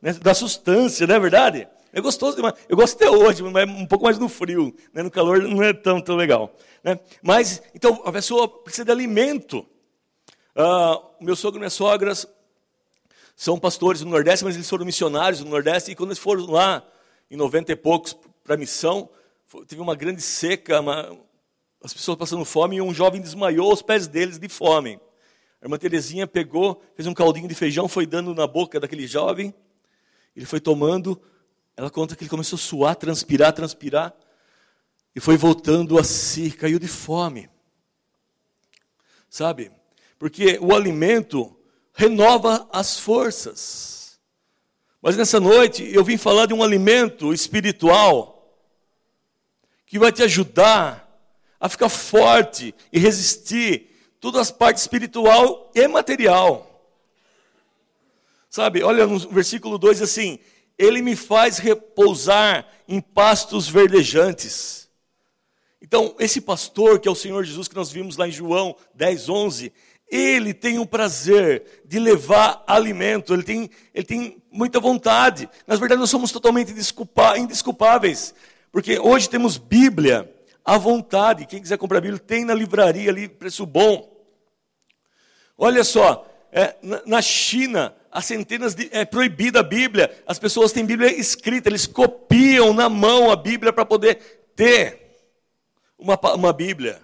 né? 0.00 0.12
dá 0.22 0.32
sustância, 0.32 1.06
não 1.06 1.16
é 1.16 1.20
verdade? 1.20 1.68
É 1.92 2.00
gostoso 2.00 2.34
demais. 2.34 2.54
Eu 2.66 2.78
gosto 2.78 2.96
até 2.96 3.10
hoje, 3.10 3.42
mas 3.42 3.68
um 3.68 3.86
pouco 3.86 4.06
mais 4.06 4.18
no 4.18 4.28
frio. 4.28 4.74
Né? 4.94 5.02
No 5.02 5.10
calor 5.10 5.42
não 5.42 5.62
é 5.62 5.74
tão, 5.74 6.00
tão 6.00 6.16
legal. 6.16 6.56
Né? 6.82 6.98
Mas, 7.22 7.62
então, 7.74 8.00
a 8.06 8.10
pessoa 8.10 8.48
precisa 8.48 8.86
de 8.86 8.90
alimento. 8.90 9.66
Ah, 10.56 10.98
meu 11.20 11.36
sogro 11.36 11.58
e 11.58 11.60
minha 11.60 11.68
sogra 11.68 12.14
são 13.36 13.58
pastores 13.58 14.00
no 14.02 14.10
Nordeste, 14.10 14.44
mas 14.44 14.54
eles 14.54 14.68
foram 14.68 14.84
missionários 14.84 15.40
no 15.40 15.50
Nordeste, 15.50 15.90
e 15.90 15.94
quando 15.94 16.10
eles 16.10 16.18
foram 16.18 16.46
lá, 16.46 16.86
em 17.30 17.36
90 17.36 17.72
e 17.72 17.76
poucos, 17.76 18.16
para 18.42 18.54
a 18.54 18.58
missão, 18.58 19.08
teve 19.66 19.80
uma 19.80 19.94
grande 19.94 20.20
seca, 20.20 20.80
uma, 20.80 21.18
as 21.82 21.92
pessoas 21.92 22.16
passando 22.16 22.44
fome, 22.44 22.76
e 22.76 22.82
um 22.82 22.94
jovem 22.94 23.20
desmaiou 23.20 23.70
aos 23.70 23.82
pés 23.82 24.06
deles 24.06 24.38
de 24.38 24.48
fome. 24.48 25.00
A 25.60 25.66
irmã 25.66 25.78
Terezinha 25.78 26.26
pegou, 26.26 26.82
fez 26.94 27.06
um 27.06 27.14
caldinho 27.14 27.48
de 27.48 27.54
feijão, 27.54 27.88
foi 27.88 28.06
dando 28.06 28.34
na 28.34 28.46
boca 28.46 28.78
daquele 28.78 29.06
jovem, 29.06 29.54
ele 30.36 30.46
foi 30.46 30.60
tomando, 30.60 31.20
ela 31.76 31.90
conta 31.90 32.14
que 32.14 32.22
ele 32.22 32.30
começou 32.30 32.56
a 32.56 32.60
suar, 32.60 32.96
transpirar, 32.96 33.52
transpirar, 33.52 34.14
e 35.14 35.20
foi 35.20 35.36
voltando 35.36 35.98
a 35.98 36.04
si, 36.04 36.50
caiu 36.50 36.78
de 36.78 36.88
fome. 36.88 37.48
Sabe? 39.28 39.72
Porque 40.18 40.58
o 40.60 40.74
alimento 40.74 41.53
renova 41.94 42.68
as 42.72 42.98
forças. 42.98 44.20
Mas 45.00 45.16
nessa 45.16 45.38
noite 45.38 45.88
eu 45.92 46.04
vim 46.04 46.16
falar 46.16 46.46
de 46.46 46.54
um 46.54 46.62
alimento 46.62 47.32
espiritual 47.32 48.34
que 49.86 49.98
vai 49.98 50.10
te 50.10 50.22
ajudar 50.22 51.04
a 51.60 51.68
ficar 51.68 51.88
forte 51.88 52.74
e 52.92 52.98
resistir 52.98 53.90
todas 54.20 54.40
as 54.40 54.50
partes 54.50 54.82
espiritual 54.82 55.70
e 55.74 55.86
material. 55.86 56.70
Sabe, 58.50 58.82
olha 58.82 59.06
no 59.06 59.18
versículo 59.18 59.78
2 59.78 60.02
assim: 60.02 60.38
Ele 60.78 61.00
me 61.00 61.14
faz 61.14 61.58
repousar 61.58 62.66
em 62.88 63.00
pastos 63.00 63.68
verdejantes. 63.68 64.88
Então, 65.80 66.14
esse 66.18 66.40
pastor, 66.40 66.98
que 66.98 67.06
é 67.06 67.10
o 67.10 67.14
Senhor 67.14 67.44
Jesus, 67.44 67.68
que 67.68 67.74
nós 67.74 67.90
vimos 67.90 68.16
lá 68.16 68.26
em 68.26 68.32
João 68.32 68.74
10, 68.94 69.28
11, 69.28 69.72
ele 70.14 70.54
tem 70.54 70.78
o 70.78 70.86
prazer 70.86 71.82
de 71.84 71.98
levar 71.98 72.62
alimento, 72.68 73.34
ele 73.34 73.42
tem, 73.42 73.68
ele 73.92 74.06
tem 74.06 74.40
muita 74.48 74.78
vontade. 74.78 75.50
Na 75.66 75.74
verdade, 75.74 76.00
nós 76.00 76.08
somos 76.08 76.30
totalmente 76.30 76.70
indesculpáveis, 76.70 78.32
porque 78.70 78.96
hoje 78.96 79.28
temos 79.28 79.56
Bíblia 79.56 80.32
à 80.64 80.78
vontade. 80.78 81.46
Quem 81.46 81.60
quiser 81.60 81.78
comprar 81.78 82.00
Bíblia, 82.00 82.20
tem 82.20 82.44
na 82.44 82.54
livraria 82.54 83.10
ali, 83.10 83.26
preço 83.26 83.66
bom. 83.66 84.08
Olha 85.58 85.82
só, 85.82 86.24
é, 86.52 86.76
na, 86.80 87.02
na, 87.04 87.20
China, 87.20 87.92
há 88.08 88.22
centenas 88.22 88.72
de. 88.72 88.88
É 88.92 89.04
proibida 89.04 89.58
a 89.58 89.64
Bíblia, 89.64 90.16
as 90.28 90.38
pessoas 90.38 90.70
têm 90.70 90.86
Bíblia 90.86 91.12
escrita, 91.12 91.68
eles 91.68 91.88
copiam 91.88 92.72
na 92.72 92.88
mão 92.88 93.32
a 93.32 93.36
Bíblia 93.36 93.72
para 93.72 93.84
poder 93.84 94.52
ter 94.54 95.26
uma, 95.98 96.16
uma 96.36 96.52
Bíblia. 96.52 97.03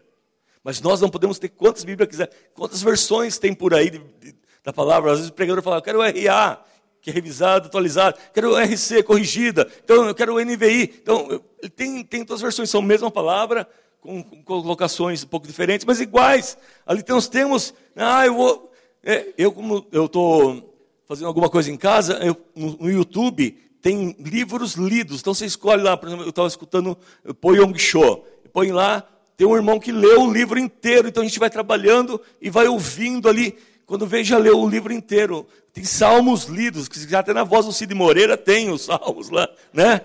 Mas 0.63 0.81
nós 0.81 1.01
não 1.01 1.09
podemos 1.09 1.39
ter 1.39 1.49
quantas 1.49 1.85
Bíblias 1.85 2.09
quiser, 2.09 2.31
quantas 2.55 2.83
versões 2.83 3.39
tem 3.39 3.55
por 3.55 3.75
aí 3.75 3.91
de, 3.91 3.99
de, 3.99 4.35
da 4.63 4.73
palavra. 4.73 5.13
Às 5.13 5.19
vezes 5.19 5.31
o 5.31 5.35
pregador 5.35 5.63
fala, 5.63 5.79
eu 5.79 5.83
quero 5.83 6.01
o 6.01 6.03
RA, 6.03 6.63
que 7.01 7.11
é 7.11 7.13
revisado, 7.13 7.69
atualizado, 7.69 8.19
quero 8.33 8.53
o 8.53 8.59
RC, 8.59 9.03
corrigida, 9.03 9.67
então 9.83 10.07
eu 10.07 10.15
quero 10.15 10.35
o 10.35 10.45
NVI. 10.45 11.01
Então, 11.03 11.43
tem, 11.75 12.05
tem 12.05 12.25
todas 12.25 12.41
as 12.41 12.43
versões, 12.43 12.69
são 12.69 12.81
a 12.81 12.85
mesma 12.85 13.11
palavra, 13.11 13.67
com, 14.01 14.23
com 14.23 14.43
colocações 14.43 15.25
um 15.25 15.29
pouco 15.29 15.47
diferentes, 15.47 15.85
mas 15.85 16.01
iguais. 16.01 16.57
Ali 16.87 17.03
tem 17.03 17.15
os 17.15 17.29
termos, 17.29 17.75
ah, 17.97 18.27
eu 18.27 18.35
vou. 18.35 18.73
É, 19.03 19.29
eu, 19.39 19.53
como 19.53 19.87
eu 19.93 20.07
estou 20.07 20.75
fazendo 21.07 21.27
alguma 21.27 21.49
coisa 21.49 21.71
em 21.71 21.77
casa, 21.77 22.19
eu, 22.23 22.37
no, 22.55 22.77
no, 22.79 22.91
YouTube 22.91 23.57
tem 23.81 24.15
livros 24.19 24.75
lidos. 24.75 25.21
Então 25.21 25.33
você 25.33 25.47
escolhe 25.47 25.83
lá, 25.83 25.97
por 25.97 26.09
exemplo, 26.09 26.25
eu 26.25 26.31
estava 26.31 26.49
escutando 26.49 26.97
Po 27.41 27.55
Yong 27.55 27.79
Cho. 27.79 28.23
Põe 28.53 28.73
lá 28.73 29.07
tem 29.41 29.47
um 29.47 29.57
irmão 29.57 29.81
que 29.81 29.91
leu 29.91 30.25
o 30.25 30.31
livro 30.31 30.59
inteiro, 30.59 31.09
então 31.09 31.23
a 31.23 31.27
gente 31.27 31.39
vai 31.39 31.49
trabalhando 31.49 32.21
e 32.43 32.51
vai 32.51 32.69
ouvindo 32.69 33.27
ali. 33.27 33.57
Quando 33.87 34.07
vem, 34.07 34.23
já 34.23 34.37
leu 34.37 34.61
o 34.61 34.69
livro 34.69 34.93
inteiro. 34.93 35.49
Tem 35.73 35.83
salmos 35.83 36.45
lidos, 36.45 36.89
que 36.89 37.17
até 37.17 37.33
na 37.33 37.43
voz 37.43 37.65
do 37.65 37.73
Cid 37.73 37.95
Moreira 37.95 38.37
tem 38.37 38.71
os 38.71 38.83
salmos 38.83 39.31
lá, 39.31 39.49
né? 39.73 40.03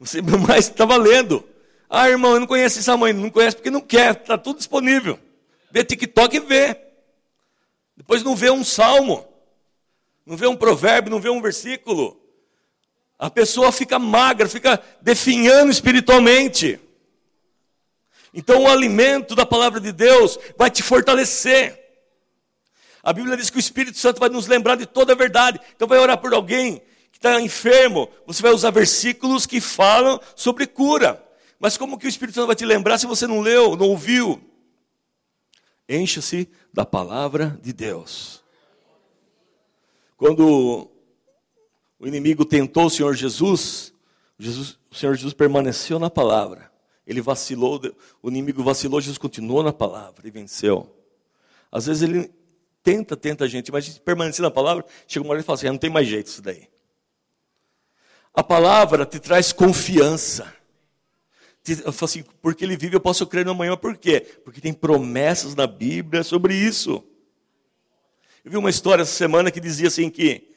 Você 0.00 0.22
mais 0.48 0.70
estava 0.70 0.96
lendo. 0.96 1.44
Ah, 1.86 2.08
irmão, 2.08 2.32
eu 2.32 2.40
não 2.40 2.46
conheço 2.46 2.82
salmo 2.82 3.04
ainda. 3.04 3.20
Não 3.20 3.28
conhece 3.28 3.56
porque 3.56 3.70
não 3.70 3.82
quer, 3.82 4.12
está 4.12 4.38
tudo 4.38 4.56
disponível. 4.56 5.18
Vê 5.70 5.84
TikTok 5.84 6.34
e 6.34 6.40
vê. 6.40 6.74
Depois 7.94 8.22
não 8.22 8.34
vê 8.34 8.50
um 8.50 8.64
salmo, 8.64 9.22
não 10.24 10.34
vê 10.34 10.46
um 10.46 10.56
provérbio, 10.56 11.10
não 11.10 11.20
vê 11.20 11.28
um 11.28 11.42
versículo. 11.42 12.18
A 13.18 13.28
pessoa 13.28 13.70
fica 13.70 13.98
magra, 13.98 14.48
fica 14.48 14.82
definhando 15.02 15.70
espiritualmente. 15.70 16.80
Então 18.32 18.62
o 18.62 18.68
alimento 18.68 19.34
da 19.34 19.44
palavra 19.44 19.80
de 19.80 19.92
Deus 19.92 20.38
vai 20.56 20.70
te 20.70 20.82
fortalecer. 20.82 21.78
A 23.02 23.12
Bíblia 23.12 23.36
diz 23.36 23.50
que 23.50 23.56
o 23.56 23.60
Espírito 23.60 23.98
Santo 23.98 24.20
vai 24.20 24.28
nos 24.28 24.46
lembrar 24.46 24.76
de 24.76 24.86
toda 24.86 25.12
a 25.12 25.16
verdade. 25.16 25.60
Então 25.74 25.88
vai 25.88 25.98
orar 25.98 26.18
por 26.18 26.32
alguém 26.32 26.80
que 27.10 27.18
está 27.18 27.40
enfermo. 27.40 28.08
Você 28.26 28.40
vai 28.40 28.52
usar 28.52 28.70
versículos 28.70 29.44
que 29.44 29.60
falam 29.60 30.20
sobre 30.36 30.66
cura. 30.66 31.22
Mas 31.58 31.76
como 31.76 31.98
que 31.98 32.06
o 32.06 32.08
Espírito 32.08 32.36
Santo 32.36 32.46
vai 32.46 32.56
te 32.56 32.64
lembrar 32.64 32.98
se 32.98 33.06
você 33.06 33.26
não 33.26 33.40
leu, 33.40 33.76
não 33.76 33.88
ouviu? 33.88 34.40
Encha-se 35.88 36.48
da 36.72 36.86
palavra 36.86 37.58
de 37.60 37.72
Deus. 37.72 38.42
Quando 40.16 40.88
o 41.98 42.06
inimigo 42.06 42.44
tentou 42.44 42.86
o 42.86 42.90
Senhor 42.90 43.14
Jesus, 43.14 43.92
Jesus 44.38 44.78
o 44.90 44.94
Senhor 44.94 45.14
Jesus 45.14 45.34
permaneceu 45.34 45.98
na 45.98 46.10
palavra. 46.10 46.71
Ele 47.06 47.20
vacilou, 47.20 47.80
o 48.22 48.28
inimigo 48.28 48.62
vacilou, 48.62 49.00
Jesus 49.00 49.18
continuou 49.18 49.62
na 49.62 49.72
palavra 49.72 50.26
e 50.26 50.30
venceu. 50.30 50.88
Às 51.70 51.86
vezes 51.86 52.02
ele 52.02 52.30
tenta, 52.82 53.16
tenta 53.16 53.44
a 53.44 53.48
gente, 53.48 53.72
mas 53.72 53.84
a 53.84 53.86
gente 53.88 54.00
permanecer 54.00 54.42
na 54.42 54.50
palavra, 54.50 54.84
chega 55.06 55.24
uma 55.24 55.32
hora 55.32 55.40
e 55.40 55.44
fala 55.44 55.58
assim: 55.58 55.68
ah, 55.68 55.72
não 55.72 55.78
tem 55.78 55.90
mais 55.90 56.06
jeito 56.06 56.26
isso 56.28 56.42
daí. 56.42 56.68
A 58.34 58.42
palavra 58.42 59.04
te 59.04 59.18
traz 59.18 59.52
confiança. 59.52 60.52
Eu 61.84 61.92
falo 61.92 62.06
assim, 62.06 62.24
porque 62.40 62.64
ele 62.64 62.76
vive, 62.76 62.96
eu 62.96 63.00
posso 63.00 63.26
crer 63.26 63.44
no 63.44 63.52
amanhã. 63.52 63.76
Por 63.76 63.96
quê? 63.96 64.20
Porque 64.44 64.60
tem 64.60 64.72
promessas 64.72 65.54
na 65.54 65.66
Bíblia 65.66 66.24
sobre 66.24 66.54
isso. 66.54 67.04
Eu 68.44 68.50
vi 68.50 68.56
uma 68.56 68.70
história 68.70 69.02
essa 69.02 69.12
semana 69.12 69.50
que 69.50 69.60
dizia 69.60 69.86
assim 69.86 70.10
que 70.10 70.48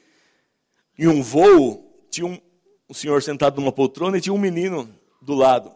em 0.98 1.06
um 1.06 1.22
voo 1.22 2.06
tinha 2.10 2.26
um, 2.26 2.40
um 2.88 2.94
senhor 2.94 3.22
sentado 3.22 3.60
numa 3.60 3.70
poltrona 3.70 4.18
e 4.18 4.20
tinha 4.20 4.32
um 4.32 4.38
menino 4.38 4.88
do 5.22 5.34
lado. 5.34 5.72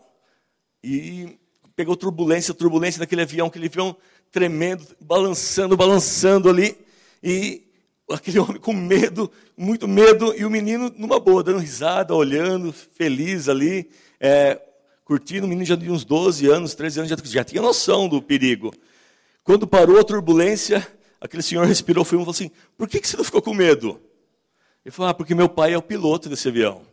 E 0.83 1.39
pegou 1.77 1.97
turbulência, 1.97 2.55
turbulência 2.55 2.99
daquele 2.99 3.23
avião, 3.23 3.47
aquele 3.47 3.67
avião 3.67 3.97
tremendo, 4.31 4.87
balançando, 5.01 5.77
balançando 5.77 6.49
ali. 6.49 6.77
E 7.23 7.63
aquele 8.11 8.39
homem 8.39 8.61
com 8.61 8.73
medo, 8.73 9.31
muito 9.57 9.87
medo, 9.87 10.35
e 10.37 10.45
o 10.45 10.51
menino 10.51 10.93
numa 10.97 11.21
boa, 11.21 11.43
dando 11.43 11.59
risada, 11.59 12.15
olhando, 12.15 12.73
feliz 12.73 13.49
ali, 13.49 13.91
é, 14.19 14.61
curtindo. 15.05 15.47
O 15.47 15.49
menino 15.49 15.67
já 15.67 15.77
de 15.77 15.91
uns 15.91 16.05
12 16.05 16.49
anos, 16.49 16.75
13 16.75 17.01
anos, 17.01 17.11
já, 17.11 17.17
já 17.23 17.45
tinha 17.45 17.63
noção 17.63 18.09
do 18.09 18.21
perigo. 18.21 18.73
Quando 19.45 19.67
parou 19.67 19.99
a 19.99 20.05
turbulência, 20.05 20.87
aquele 21.21 21.43
senhor 21.43 21.67
respirou 21.67 22.05
fundo 22.05 22.23
e 22.23 22.25
falou 22.25 22.35
assim: 22.35 22.51
Por 22.77 22.89
que, 22.89 23.01
que 23.01 23.09
você 23.09 23.17
não 23.17 23.25
ficou 23.25 23.43
com 23.43 23.55
medo? 23.55 24.01
Ele 24.85 24.93
falou: 24.93 25.11
Ah, 25.11 25.15
porque 25.15 25.35
meu 25.35 25.49
pai 25.49 25.73
é 25.73 25.79
o 25.79 25.83
piloto 25.83 26.29
desse 26.29 26.49
avião. 26.49 26.90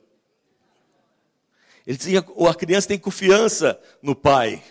Ele 1.88 1.98
dizia, 1.98 2.20
a 2.20 2.54
criança 2.54 2.90
tem 2.90 3.00
confiança 3.00 3.80
no 4.02 4.14
pai. 4.14 4.62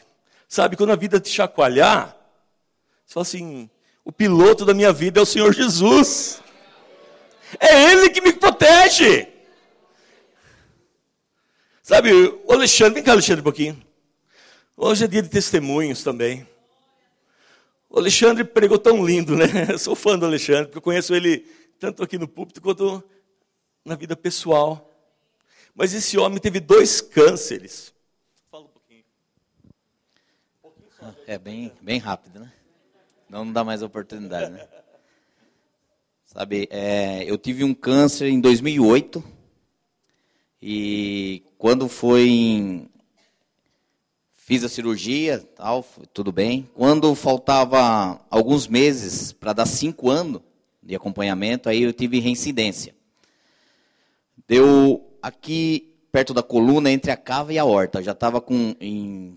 Sabe, 0.46 0.76
quando 0.76 0.92
a 0.92 0.96
vida 0.96 1.18
te 1.18 1.30
chacoalhar, 1.30 2.14
você 3.06 3.14
fala 3.14 3.22
assim: 3.22 3.70
o 4.04 4.12
piloto 4.12 4.66
da 4.66 4.74
minha 4.74 4.92
vida 4.92 5.18
é 5.18 5.22
o 5.22 5.26
Senhor 5.26 5.54
Jesus. 5.54 6.42
É 7.58 7.90
Ele 7.90 8.10
que 8.10 8.20
me 8.20 8.34
protege. 8.34 9.28
Sabe, 11.82 12.12
o 12.12 12.52
Alexandre, 12.52 12.94
vem 12.94 13.02
cá, 13.02 13.12
Alexandre, 13.12 13.40
um 13.40 13.44
pouquinho. 13.44 13.82
Hoje 14.76 15.04
é 15.04 15.08
dia 15.08 15.22
de 15.22 15.30
testemunhos 15.30 16.02
também. 16.02 16.46
O 17.88 17.98
Alexandre 17.98 18.44
pregou 18.44 18.78
tão 18.78 19.02
lindo, 19.02 19.34
né? 19.34 19.46
Eu 19.72 19.78
sou 19.78 19.96
fã 19.96 20.18
do 20.18 20.26
Alexandre, 20.26 20.66
porque 20.66 20.78
eu 20.78 20.82
conheço 20.82 21.14
ele 21.14 21.46
tanto 21.80 22.02
aqui 22.02 22.18
no 22.18 22.28
púlpito 22.28 22.60
quanto 22.60 23.02
na 23.82 23.94
vida 23.94 24.14
pessoal. 24.14 24.95
Mas 25.76 25.92
esse 25.92 26.16
homem 26.16 26.38
teve 26.38 26.58
dois 26.58 27.02
cânceres. 27.02 27.92
Fala 28.50 28.64
um 28.64 28.68
pouquinho. 28.68 29.04
É 31.26 31.36
bem, 31.36 31.70
bem 31.82 31.98
rápido, 31.98 32.40
né? 32.40 32.50
Não 33.28 33.52
dá 33.52 33.62
mais 33.62 33.82
oportunidade, 33.82 34.52
né? 34.52 34.66
Sabe, 36.24 36.66
é, 36.70 37.24
eu 37.30 37.36
tive 37.36 37.62
um 37.62 37.74
câncer 37.74 38.28
em 38.28 38.40
2008 38.40 39.22
e 40.62 41.42
quando 41.58 41.88
foi 41.88 42.26
em, 42.26 42.90
fiz 44.32 44.64
a 44.64 44.68
cirurgia, 44.70 45.40
tal, 45.54 45.84
tudo 46.14 46.32
bem. 46.32 46.68
Quando 46.74 47.14
faltava 47.14 48.18
alguns 48.30 48.66
meses 48.66 49.30
para 49.30 49.52
dar 49.52 49.66
cinco 49.66 50.08
anos 50.08 50.40
de 50.82 50.94
acompanhamento, 50.94 51.68
aí 51.68 51.82
eu 51.82 51.92
tive 51.92 52.18
reincidência. 52.18 52.94
Deu 54.48 55.05
aqui 55.22 55.94
perto 56.10 56.32
da 56.32 56.42
coluna 56.42 56.90
entre 56.90 57.10
a 57.10 57.16
cava 57.16 57.52
e 57.52 57.58
a 57.58 57.64
horta. 57.64 58.02
Já 58.02 58.12
estava 58.12 58.40
com 58.40 58.74
em 58.80 59.36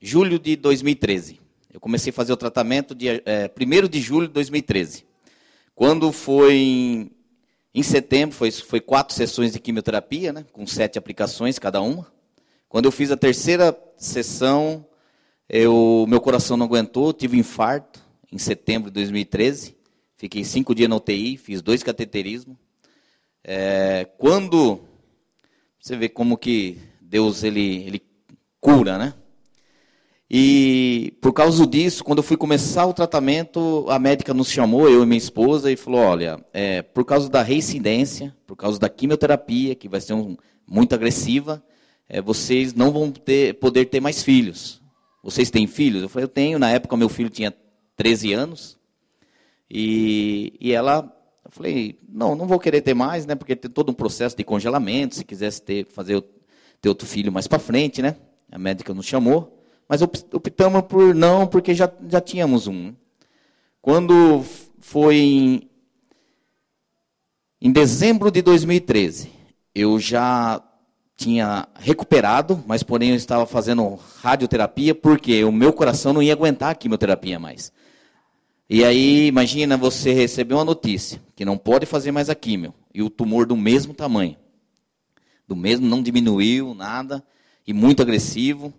julho 0.00 0.38
de 0.38 0.56
2013. 0.56 1.40
Eu 1.72 1.80
comecei 1.80 2.10
a 2.10 2.12
fazer 2.12 2.32
o 2.32 2.36
tratamento 2.36 2.94
dia 2.94 3.22
é, 3.24 3.50
1 3.58 3.88
de 3.88 4.00
julho 4.00 4.26
de 4.26 4.34
2013. 4.34 5.06
Quando 5.74 6.12
foi 6.12 6.54
em, 6.54 7.10
em 7.74 7.82
setembro, 7.82 8.36
foi, 8.36 8.50
foi 8.50 8.80
quatro 8.80 9.14
sessões 9.14 9.52
de 9.52 9.58
quimioterapia, 9.58 10.32
né, 10.32 10.44
com 10.52 10.66
sete 10.66 10.98
aplicações 10.98 11.58
cada 11.58 11.80
uma. 11.80 12.12
Quando 12.68 12.84
eu 12.84 12.92
fiz 12.92 13.10
a 13.10 13.16
terceira 13.16 13.76
sessão, 13.96 14.86
eu, 15.48 16.04
meu 16.08 16.20
coração 16.20 16.56
não 16.56 16.66
aguentou, 16.66 17.12
tive 17.12 17.36
um 17.36 17.40
infarto 17.40 18.00
em 18.30 18.38
setembro 18.38 18.90
de 18.90 18.94
2013. 18.94 19.76
Fiquei 20.16 20.44
cinco 20.44 20.74
dias 20.74 20.88
na 20.88 20.96
UTI, 20.96 21.36
fiz 21.36 21.62
dois 21.62 21.82
cateterismos. 21.82 22.56
É, 23.44 24.08
quando 24.18 24.80
você 25.82 25.96
vê 25.96 26.08
como 26.08 26.38
que 26.38 26.78
Deus 27.00 27.42
ele, 27.42 27.82
ele 27.84 28.02
cura, 28.60 28.96
né? 28.96 29.14
E 30.30 31.12
por 31.20 31.32
causa 31.32 31.66
disso, 31.66 32.04
quando 32.04 32.18
eu 32.18 32.22
fui 32.22 32.36
começar 32.36 32.86
o 32.86 32.94
tratamento, 32.94 33.84
a 33.88 33.98
médica 33.98 34.32
nos 34.32 34.48
chamou, 34.48 34.88
eu 34.88 35.02
e 35.02 35.06
minha 35.06 35.18
esposa, 35.18 35.72
e 35.72 35.76
falou: 35.76 36.00
olha, 36.00 36.38
é, 36.52 36.82
por 36.82 37.04
causa 37.04 37.28
da 37.28 37.42
reincidência, 37.42 38.32
por 38.46 38.54
causa 38.54 38.78
da 38.78 38.88
quimioterapia, 38.88 39.74
que 39.74 39.88
vai 39.88 40.00
ser 40.00 40.14
um, 40.14 40.36
muito 40.64 40.94
agressiva, 40.94 41.60
é, 42.08 42.22
vocês 42.22 42.72
não 42.72 42.92
vão 42.92 43.10
ter, 43.10 43.54
poder 43.54 43.86
ter 43.86 43.98
mais 43.98 44.22
filhos. 44.22 44.80
Vocês 45.20 45.50
têm 45.50 45.66
filhos? 45.66 46.02
Eu 46.02 46.08
falei: 46.08 46.24
eu 46.24 46.28
tenho. 46.28 46.60
Na 46.60 46.70
época, 46.70 46.96
meu 46.96 47.08
filho 47.08 47.28
tinha 47.28 47.52
13 47.96 48.32
anos. 48.32 48.78
E, 49.68 50.54
e 50.60 50.72
ela, 50.72 51.12
falei: 51.52 51.98
não, 52.08 52.34
não 52.34 52.46
vou 52.46 52.58
querer 52.58 52.80
ter 52.80 52.94
mais, 52.94 53.24
né? 53.26 53.34
Porque 53.34 53.54
tem 53.54 53.70
todo 53.70 53.90
um 53.90 53.94
processo 53.94 54.36
de 54.36 54.42
congelamento. 54.42 55.14
Se 55.14 55.24
quisesse 55.24 55.62
ter, 55.62 55.86
fazer 55.86 56.22
ter 56.80 56.88
outro 56.88 57.06
filho 57.06 57.30
mais 57.30 57.46
para 57.46 57.58
frente, 57.58 58.02
né? 58.02 58.16
A 58.50 58.58
médica 58.58 58.92
nos 58.92 59.06
chamou. 59.06 59.58
Mas 59.88 60.00
optamos 60.02 60.82
por 60.82 61.14
não, 61.14 61.46
porque 61.46 61.74
já, 61.74 61.92
já 62.08 62.20
tínhamos 62.20 62.66
um. 62.66 62.94
Quando 63.80 64.42
foi 64.80 65.16
em, 65.16 65.70
em 67.60 67.70
dezembro 67.70 68.30
de 68.30 68.40
2013, 68.40 69.30
eu 69.74 69.98
já 69.98 70.62
tinha 71.16 71.68
recuperado, 71.74 72.62
mas 72.66 72.82
porém 72.82 73.10
eu 73.10 73.16
estava 73.16 73.44
fazendo 73.44 73.98
radioterapia 74.22 74.94
porque 74.94 75.44
o 75.44 75.52
meu 75.52 75.72
coração 75.72 76.12
não 76.12 76.22
ia 76.22 76.32
aguentar 76.32 76.70
a 76.70 76.74
quimioterapia 76.74 77.38
mais. 77.38 77.72
E 78.74 78.86
aí, 78.86 79.26
imagina 79.26 79.76
você 79.76 80.14
receber 80.14 80.54
uma 80.54 80.64
notícia 80.64 81.20
que 81.36 81.44
não 81.44 81.58
pode 81.58 81.84
fazer 81.84 82.10
mais 82.10 82.30
a 82.30 82.34
quimio 82.34 82.72
e 82.94 83.02
o 83.02 83.10
tumor 83.10 83.44
do 83.44 83.54
mesmo 83.54 83.92
tamanho. 83.92 84.34
Do 85.46 85.54
mesmo, 85.54 85.86
não 85.86 86.02
diminuiu 86.02 86.72
nada 86.72 87.22
e 87.66 87.74
muito 87.74 88.00
agressivo. 88.00 88.72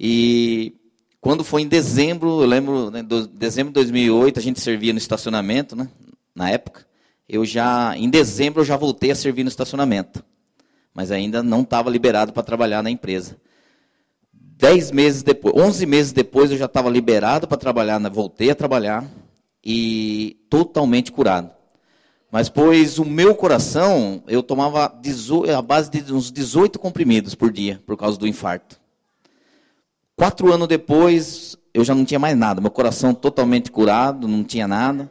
E 0.00 0.74
quando 1.20 1.44
foi 1.44 1.62
em 1.62 1.68
dezembro, 1.68 2.42
eu 2.42 2.46
lembro, 2.48 2.90
né, 2.90 3.04
do, 3.04 3.24
dezembro 3.24 3.70
de 3.70 3.74
2008, 3.74 4.40
a 4.40 4.42
gente 4.42 4.60
servia 4.60 4.92
no 4.92 4.98
estacionamento, 4.98 5.76
né, 5.76 5.88
na 6.34 6.50
época. 6.50 6.84
Eu 7.28 7.44
já, 7.44 7.96
em 7.96 8.10
dezembro, 8.10 8.62
eu 8.62 8.66
já 8.66 8.76
voltei 8.76 9.12
a 9.12 9.14
servir 9.14 9.44
no 9.44 9.48
estacionamento. 9.48 10.24
Mas 10.92 11.12
ainda 11.12 11.40
não 11.40 11.60
estava 11.60 11.88
liberado 11.88 12.32
para 12.32 12.42
trabalhar 12.42 12.82
na 12.82 12.90
empresa. 12.90 13.36
Dez 14.32 14.90
meses 14.90 15.22
depois, 15.22 15.54
onze 15.54 15.86
meses 15.86 16.10
depois, 16.10 16.50
eu 16.50 16.58
já 16.58 16.66
estava 16.66 16.90
liberado 16.90 17.46
para 17.46 17.56
trabalhar, 17.56 18.00
né, 18.00 18.10
voltei 18.10 18.50
a 18.50 18.54
trabalhar 18.56 19.08
e 19.68 20.36
totalmente 20.48 21.10
curado. 21.10 21.50
Mas 22.30 22.48
pois 22.48 23.00
o 23.00 23.04
meu 23.04 23.34
coração, 23.34 24.22
eu 24.28 24.40
tomava 24.40 24.84
a 24.84 25.62
base 25.62 25.90
de 25.90 26.14
uns 26.14 26.30
18 26.30 26.78
comprimidos 26.78 27.34
por 27.34 27.50
dia, 27.50 27.82
por 27.84 27.96
causa 27.96 28.16
do 28.16 28.28
infarto. 28.28 28.78
Quatro 30.14 30.52
anos 30.52 30.68
depois, 30.68 31.58
eu 31.74 31.84
já 31.84 31.96
não 31.96 32.04
tinha 32.04 32.20
mais 32.20 32.36
nada. 32.38 32.60
Meu 32.60 32.70
coração 32.70 33.12
totalmente 33.12 33.72
curado, 33.72 34.28
não 34.28 34.44
tinha 34.44 34.68
nada. 34.68 35.10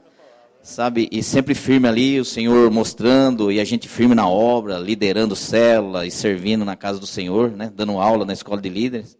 Sabe? 0.63 1.09
E 1.11 1.21
sempre 1.21 1.53
firme 1.53 1.87
ali, 1.87 2.19
o 2.19 2.25
Senhor 2.25 2.71
mostrando, 2.71 3.51
e 3.51 3.59
a 3.59 3.65
gente 3.65 3.89
firme 3.89 4.15
na 4.15 4.27
obra, 4.27 4.79
liderando 4.79 5.35
célula 5.35 6.07
e 6.07 6.11
servindo 6.11 6.63
na 6.63 6.77
casa 6.77 6.97
do 6.97 7.05
Senhor, 7.05 7.51
né? 7.51 7.71
dando 7.75 7.99
aula 7.99 8.25
na 8.25 8.33
escola 8.33 8.61
de 8.61 8.69
líderes. 8.69 9.17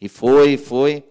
E 0.00 0.08
foi, 0.08 0.56
foi. 0.56 1.04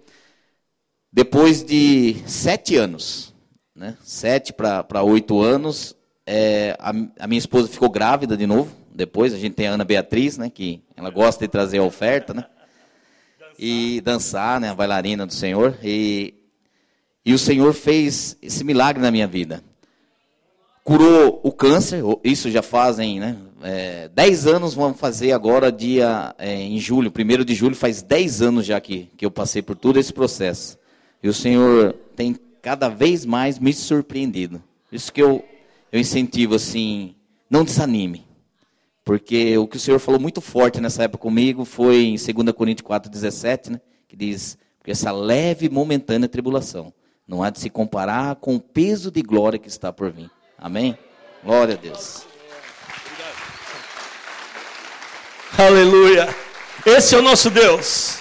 Depois 1.13 1.63
de 1.63 2.17
sete 2.25 2.75
anos, 2.75 3.30
né? 3.75 3.97
sete 4.03 4.53
para 4.53 5.03
oito 5.03 5.41
anos, 5.41 5.95
é, 6.25 6.75
a, 6.79 6.91
a, 7.19 7.27
minha 7.27 7.39
esposa 7.39 7.67
ficou 7.67 7.89
grávida 7.89 8.37
de 8.37 8.45
novo. 8.45 8.71
Depois 8.93 9.33
a 9.33 9.37
gente 9.37 9.53
tem 9.53 9.67
a 9.67 9.71
Ana 9.71 9.85
Beatriz, 9.85 10.37
né? 10.37 10.49
que 10.49 10.81
ela 10.95 11.09
gosta 11.09 11.45
de 11.45 11.51
trazer 11.51 11.79
a 11.79 11.83
oferta, 11.83 12.33
né? 12.33 12.45
e 13.57 14.01
dançar, 14.01 14.59
né, 14.59 14.69
a 14.69 14.75
bailarina 14.75 15.25
do 15.25 15.33
Senhor. 15.33 15.77
E, 15.83 16.33
e 17.23 17.33
o 17.33 17.37
Senhor 17.37 17.73
fez 17.73 18.35
esse 18.41 18.63
milagre 18.63 19.01
na 19.01 19.11
minha 19.11 19.27
vida. 19.27 19.63
Curou 20.83 21.39
o 21.43 21.51
câncer, 21.51 22.01
isso 22.23 22.49
já 22.49 22.63
fazem 22.63 23.19
né, 23.19 23.37
é, 23.61 24.09
10 24.09 24.47
anos, 24.47 24.73
vamos 24.73 24.99
fazer 24.99 25.31
agora, 25.31 25.71
dia 25.71 26.33
é, 26.39 26.55
em 26.55 26.79
julho, 26.79 27.11
primeiro 27.11 27.45
de 27.45 27.53
julho, 27.53 27.75
faz 27.75 28.01
10 28.01 28.41
anos 28.41 28.65
já 28.65 28.81
que, 28.81 29.07
que 29.15 29.23
eu 29.23 29.29
passei 29.29 29.61
por 29.61 29.75
todo 29.75 29.99
esse 29.99 30.11
processo. 30.11 30.79
E 31.21 31.29
o 31.29 31.33
Senhor 31.33 31.93
tem 32.15 32.35
cada 32.61 32.89
vez 32.89 33.25
mais 33.25 33.57
me 33.59 33.73
surpreendido. 33.73 34.61
Isso 34.91 35.11
que 35.11 35.21
eu, 35.21 35.43
eu 35.91 35.99
incentivo 35.99 36.55
assim, 36.55 37.15
não 37.49 37.63
desanime. 37.63 38.25
Porque 39.03 39.57
o 39.57 39.67
que 39.67 39.77
o 39.77 39.79
Senhor 39.79 39.99
falou 39.99 40.19
muito 40.19 40.41
forte 40.41 40.79
nessa 40.79 41.03
época 41.03 41.23
comigo 41.23 41.65
foi 41.65 42.03
em 42.03 42.15
2 42.15 42.55
Coríntios 42.55 42.87
4,17, 42.87 43.71
né? 43.71 43.81
Que 44.07 44.15
diz, 44.15 44.57
porque 44.77 44.91
essa 44.91 45.11
leve 45.11 45.65
e 45.65 45.69
momentânea 45.69 46.29
tribulação 46.29 46.93
não 47.27 47.41
há 47.41 47.49
de 47.49 47.59
se 47.59 47.69
comparar 47.69 48.35
com 48.35 48.55
o 48.55 48.59
peso 48.59 49.09
de 49.09 49.21
glória 49.21 49.57
que 49.57 49.69
está 49.69 49.91
por 49.91 50.11
vir. 50.11 50.29
Amém? 50.57 50.97
Glória 51.43 51.75
a 51.75 51.77
Deus. 51.77 52.25
Aleluia. 55.57 56.33
Esse 56.85 57.15
é 57.15 57.17
o 57.17 57.21
nosso 57.21 57.49
Deus. 57.49 58.20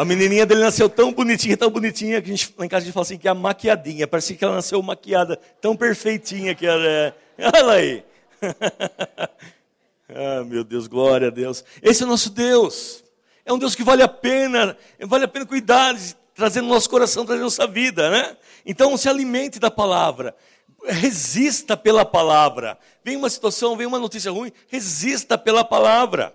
A 0.00 0.04
menininha 0.06 0.46
dele 0.46 0.62
nasceu 0.62 0.88
tão 0.88 1.12
bonitinha, 1.12 1.58
tão 1.58 1.68
bonitinha, 1.68 2.22
que 2.22 2.32
a 2.32 2.34
gente, 2.34 2.54
lá 2.56 2.64
em 2.64 2.68
casa 2.70 2.84
a 2.84 2.86
gente 2.86 2.94
fala 2.94 3.02
assim 3.02 3.18
que 3.18 3.28
é 3.28 3.30
a 3.30 3.34
maquiadinha. 3.34 4.08
Parecia 4.08 4.34
que 4.34 4.42
ela 4.42 4.54
nasceu 4.54 4.80
maquiada, 4.82 5.38
tão 5.60 5.76
perfeitinha 5.76 6.54
que 6.54 6.64
ela 6.64 6.86
é. 6.86 7.14
Olha 7.54 7.72
aí. 7.74 8.04
ah, 10.08 10.42
meu 10.46 10.64
Deus, 10.64 10.86
glória 10.86 11.28
a 11.28 11.30
Deus. 11.30 11.62
Esse 11.82 12.02
é 12.02 12.06
o 12.06 12.08
nosso 12.08 12.30
Deus. 12.30 13.04
É 13.44 13.52
um 13.52 13.58
Deus 13.58 13.74
que 13.74 13.84
vale 13.84 14.02
a 14.02 14.08
pena, 14.08 14.74
vale 15.00 15.26
a 15.26 15.28
pena 15.28 15.44
cuidar, 15.44 15.94
trazer 16.34 16.62
no 16.62 16.68
nosso 16.68 16.88
coração, 16.88 17.26
trazer 17.26 17.42
nossa 17.42 17.66
vida, 17.66 18.08
né? 18.08 18.38
Então 18.64 18.96
se 18.96 19.06
alimente 19.06 19.60
da 19.60 19.70
palavra. 19.70 20.34
Resista 20.82 21.76
pela 21.76 22.06
palavra. 22.06 22.78
Vem 23.04 23.16
uma 23.16 23.28
situação, 23.28 23.76
vem 23.76 23.86
uma 23.86 23.98
notícia 23.98 24.32
ruim, 24.32 24.50
resista 24.66 25.36
pela 25.36 25.62
palavra. 25.62 26.34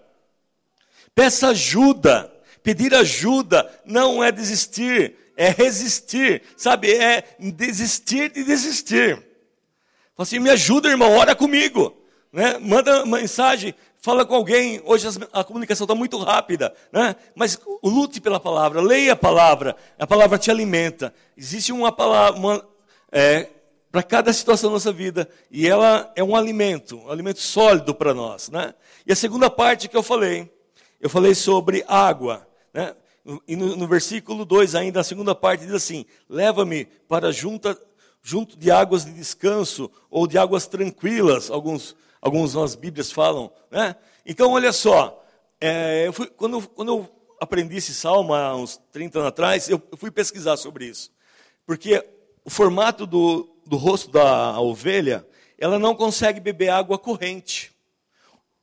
Peça 1.15 1.47
ajuda. 1.47 2.34
Pedir 2.65 2.95
ajuda 2.95 3.71
não 3.85 4.23
é 4.23 4.31
desistir, 4.31 5.15
é 5.37 5.49
resistir, 5.49 6.41
sabe? 6.57 6.91
É 6.91 7.23
desistir 7.39 8.31
de 8.31 8.43
desistir. 8.43 9.17
Fala 10.15 10.23
assim, 10.23 10.39
me 10.39 10.49
ajuda, 10.49 10.89
irmão, 10.89 11.11
ora 11.11 11.35
comigo. 11.35 11.95
Né? 12.33 12.57
Manda 12.57 13.05
mensagem, 13.05 13.75
fala 13.99 14.25
com 14.25 14.33
alguém. 14.33 14.81
Hoje 14.83 15.07
a 15.31 15.43
comunicação 15.43 15.85
está 15.85 15.93
muito 15.93 16.17
rápida, 16.17 16.73
né? 16.91 17.15
mas 17.35 17.59
lute 17.83 18.19
pela 18.19 18.39
palavra, 18.39 18.81
leia 18.81 19.13
a 19.13 19.15
palavra. 19.15 19.75
A 19.99 20.07
palavra 20.07 20.39
te 20.39 20.49
alimenta. 20.49 21.13
Existe 21.37 21.71
uma 21.71 21.91
palavra, 21.91 22.65
é, 23.11 23.47
para 23.91 24.01
cada 24.01 24.33
situação 24.33 24.71
da 24.71 24.73
nossa 24.73 24.91
vida. 24.91 25.29
E 25.51 25.67
ela 25.67 26.11
é 26.15 26.23
um 26.23 26.35
alimento, 26.35 26.97
um 26.97 27.11
alimento 27.11 27.41
sólido 27.41 27.93
para 27.93 28.11
nós. 28.11 28.49
Né? 28.49 28.73
E 29.05 29.13
a 29.13 29.15
segunda 29.15 29.51
parte 29.51 29.87
que 29.87 29.95
eu 29.95 30.01
falei, 30.01 30.51
eu 30.99 31.11
falei 31.11 31.35
sobre 31.35 31.85
água. 31.87 32.47
Né? 32.75 32.93
E 33.47 33.55
no, 33.55 33.77
no 33.77 33.87
versículo 33.87 34.43
2 34.43 34.75
ainda, 34.75 34.99
a 34.99 35.03
segunda 35.03 35.33
parte 35.33 35.65
diz 35.65 35.73
assim, 35.73 36.05
leva-me 36.29 36.83
para 37.07 37.31
junta, 37.31 37.79
junto 38.21 38.57
de 38.57 38.69
águas 38.69 39.05
de 39.05 39.13
descanso, 39.13 39.89
ou 40.11 40.27
de 40.27 40.37
águas 40.37 40.67
tranquilas, 40.67 41.49
alguns, 41.49 41.95
alguns 42.21 42.53
nas 42.53 42.75
Bíblias 42.75 43.13
falam. 43.13 43.49
Né? 43.71 43.95
Então, 44.25 44.51
olha 44.51 44.73
só, 44.73 45.25
é, 45.61 46.05
eu 46.05 46.11
fui, 46.11 46.27
quando, 46.27 46.67
quando 46.67 46.89
eu 46.89 47.09
aprendi 47.39 47.77
esse 47.77 47.93
salmo 47.93 48.33
há 48.33 48.53
uns 48.53 48.77
30 48.91 49.19
anos 49.19 49.29
atrás, 49.29 49.69
eu, 49.69 49.81
eu 49.89 49.97
fui 49.97 50.11
pesquisar 50.11 50.57
sobre 50.57 50.85
isso. 50.85 51.11
Porque 51.65 52.05
o 52.43 52.49
formato 52.49 53.07
do, 53.07 53.49
do 53.65 53.77
rosto 53.77 54.11
da 54.11 54.59
ovelha, 54.59 55.25
ela 55.57 55.79
não 55.79 55.95
consegue 55.95 56.41
beber 56.41 56.69
água 56.69 56.99
corrente. 56.99 57.73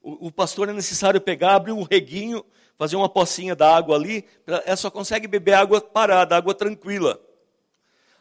O, 0.02 0.28
o 0.28 0.30
pastor 0.30 0.68
é 0.68 0.72
necessário 0.72 1.20
pegar, 1.20 1.54
abrir 1.54 1.72
um 1.72 1.82
reguinho, 1.82 2.44
fazer 2.82 2.96
uma 2.96 3.08
pocinha 3.08 3.54
da 3.54 3.76
água 3.76 3.94
ali, 3.94 4.24
ela 4.44 4.74
só 4.74 4.90
consegue 4.90 5.28
beber 5.28 5.52
água 5.52 5.80
parada, 5.80 6.36
água 6.36 6.52
tranquila. 6.52 7.20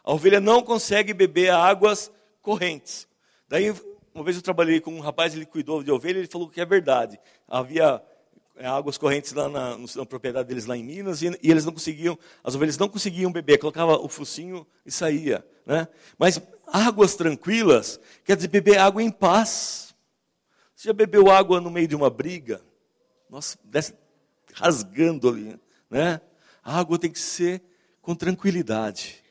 A 0.04 0.12
ovelha 0.12 0.38
não 0.38 0.62
consegue 0.62 1.12
beber 1.12 1.50
águas 1.50 2.12
correntes. 2.40 3.08
Daí, 3.48 3.74
uma 4.14 4.22
vez 4.22 4.36
eu 4.36 4.42
trabalhei 4.42 4.80
com 4.80 4.94
um 4.94 5.00
rapaz, 5.00 5.34
ele 5.34 5.44
cuidou 5.44 5.82
de 5.82 5.90
ovelha, 5.90 6.18
ele 6.18 6.28
falou 6.28 6.48
que 6.48 6.60
é 6.60 6.64
verdade. 6.64 7.18
Havia 7.48 8.00
é, 8.54 8.64
águas 8.64 8.96
correntes 8.96 9.32
lá 9.32 9.48
na, 9.48 9.76
na, 9.76 10.06
propriedade 10.06 10.46
deles 10.46 10.64
lá 10.64 10.76
em 10.76 10.84
Minas, 10.84 11.22
e, 11.22 11.36
e, 11.42 11.50
eles 11.50 11.64
não 11.64 11.72
conseguiam, 11.72 12.16
as 12.44 12.54
ovelhas 12.54 12.78
não 12.78 12.88
conseguiam 12.88 13.32
beber, 13.32 13.58
colocava 13.58 13.96
o 13.96 14.08
focinho 14.08 14.64
e 14.86 14.92
saía. 14.92 15.44
Né? 15.66 15.88
Mas 16.16 16.40
águas 16.68 17.16
tranquilas 17.16 17.98
quer 18.24 18.36
dizer 18.36 18.46
beber 18.46 18.78
água 18.78 19.02
em 19.02 19.10
paz. 19.10 19.92
Você 20.76 20.86
já 20.86 20.92
bebeu 20.92 21.32
água 21.32 21.60
no 21.60 21.68
meio 21.68 21.88
de 21.88 21.96
uma 21.96 22.08
briga? 22.08 22.60
Nossa, 23.28 23.58
desce 23.64 24.01
rasgando 24.52 25.28
ali. 25.28 25.58
Né? 25.90 26.20
A 26.62 26.78
água 26.78 26.98
tem 26.98 27.10
que 27.10 27.18
ser 27.18 27.62
com 28.00 28.14
tranquilidade. 28.14 29.22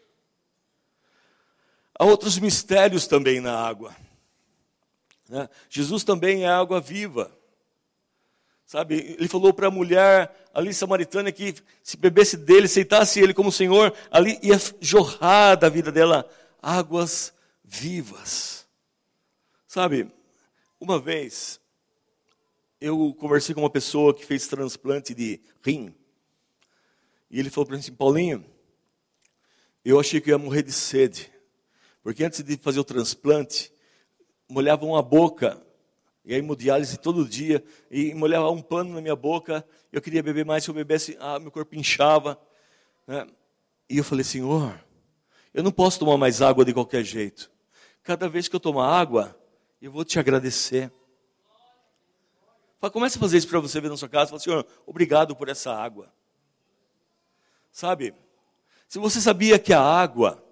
Há 1.98 2.06
outros 2.06 2.40
mistérios 2.40 3.08
também 3.08 3.40
na 3.40 3.56
água. 3.56 3.96
Né? 5.30 5.48
Jesus 5.70 6.04
também 6.04 6.44
é 6.44 6.50
água 6.50 6.82
viva. 6.82 7.32
Sabe, 8.66 9.16
ele 9.20 9.28
falou 9.28 9.54
para 9.54 9.68
a 9.68 9.72
mulher 9.72 10.34
ali 10.54 10.74
samaritana 10.74 11.32
que 11.32 11.56
se 11.84 11.98
bebesse 11.98 12.38
dele, 12.38 12.68
aceitasse 12.68 13.20
ele 13.20 13.34
como 13.34 13.52
Senhor, 13.52 13.94
ali 14.10 14.40
ia 14.42 14.58
jorrar 14.80 15.56
da 15.56 15.68
vida 15.68 15.92
dela 15.92 16.26
águas 16.62 17.34
vivas. 17.64 18.66
Sabe, 19.68 20.10
uma 20.80 21.00
vez 21.00 21.60
eu 22.82 23.14
conversei 23.14 23.54
com 23.54 23.62
uma 23.62 23.70
pessoa 23.70 24.14
que 24.14 24.26
fez 24.26 24.48
transplante 24.48 25.14
de 25.14 25.40
rim. 25.64 25.96
E 27.30 27.40
ele 27.40 27.50
falou 27.50 27.68
para 27.68 27.76
mim 27.76 27.82
assim, 27.82 27.94
Paulinho, 27.94 28.44
eu 29.86 30.00
achei 30.00 30.20
que 30.20 30.32
ia 30.32 30.38
morrer 30.38 30.64
de 30.64 30.72
sede. 30.74 31.32
Porque 32.04 32.24
antes 32.24 32.44
de 32.44 32.58
fazer 32.58 32.80
o 32.80 32.84
transplante, 32.84 33.72
molhavam 34.50 34.96
a 34.96 35.02
boca 35.02 35.64
e 36.24 36.34
aí 36.34 36.40
hemodiálise 36.40 36.98
todo 36.98 37.28
dia, 37.28 37.64
e 37.90 38.14
molhava 38.14 38.50
um 38.52 38.62
pano 38.62 38.94
na 38.94 39.02
minha 39.02 39.16
boca, 39.16 39.66
eu 39.92 40.02
queria 40.02 40.22
beber 40.22 40.46
mais, 40.46 40.64
se 40.64 40.70
eu 40.70 40.74
bebesse, 40.74 41.18
ah, 41.20 41.40
meu 41.40 41.52
corpo 41.52 41.76
inchava. 41.76 42.40
Né? 43.08 43.28
E 43.90 43.98
eu 43.98 44.04
falei, 44.04 44.24
Senhor, 44.24 44.80
eu 45.54 45.64
não 45.64 45.72
posso 45.72 46.00
tomar 46.00 46.18
mais 46.18 46.42
água 46.42 46.64
de 46.64 46.74
qualquer 46.74 47.04
jeito. 47.04 47.52
Cada 48.04 48.30
vez 48.30 48.48
que 48.48 48.56
eu 48.56 48.60
tomar 48.60 48.88
água, 48.88 49.36
eu 49.82 49.92
vou 49.92 50.06
te 50.06 50.20
agradecer. 50.20 50.92
Comece 52.90 53.18
a 53.18 53.20
fazer 53.20 53.38
isso 53.38 53.48
para 53.48 53.60
você 53.60 53.80
ver 53.80 53.90
na 53.90 53.98
sua 53.98 54.10
casa. 54.10 54.30
Fala, 54.30 54.40
Senhor, 54.40 54.66
obrigado 54.88 55.36
por 55.36 55.48
essa 55.50 55.72
água. 55.74 56.12
Sabe, 57.72 58.14
se 58.88 59.00
você 59.00 59.22
sabia 59.22 59.60
que 59.60 59.72
a 59.72 59.82
água, 59.82 60.44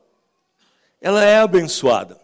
ela 1.02 1.24
é 1.24 1.40
abençoada. 1.40 2.20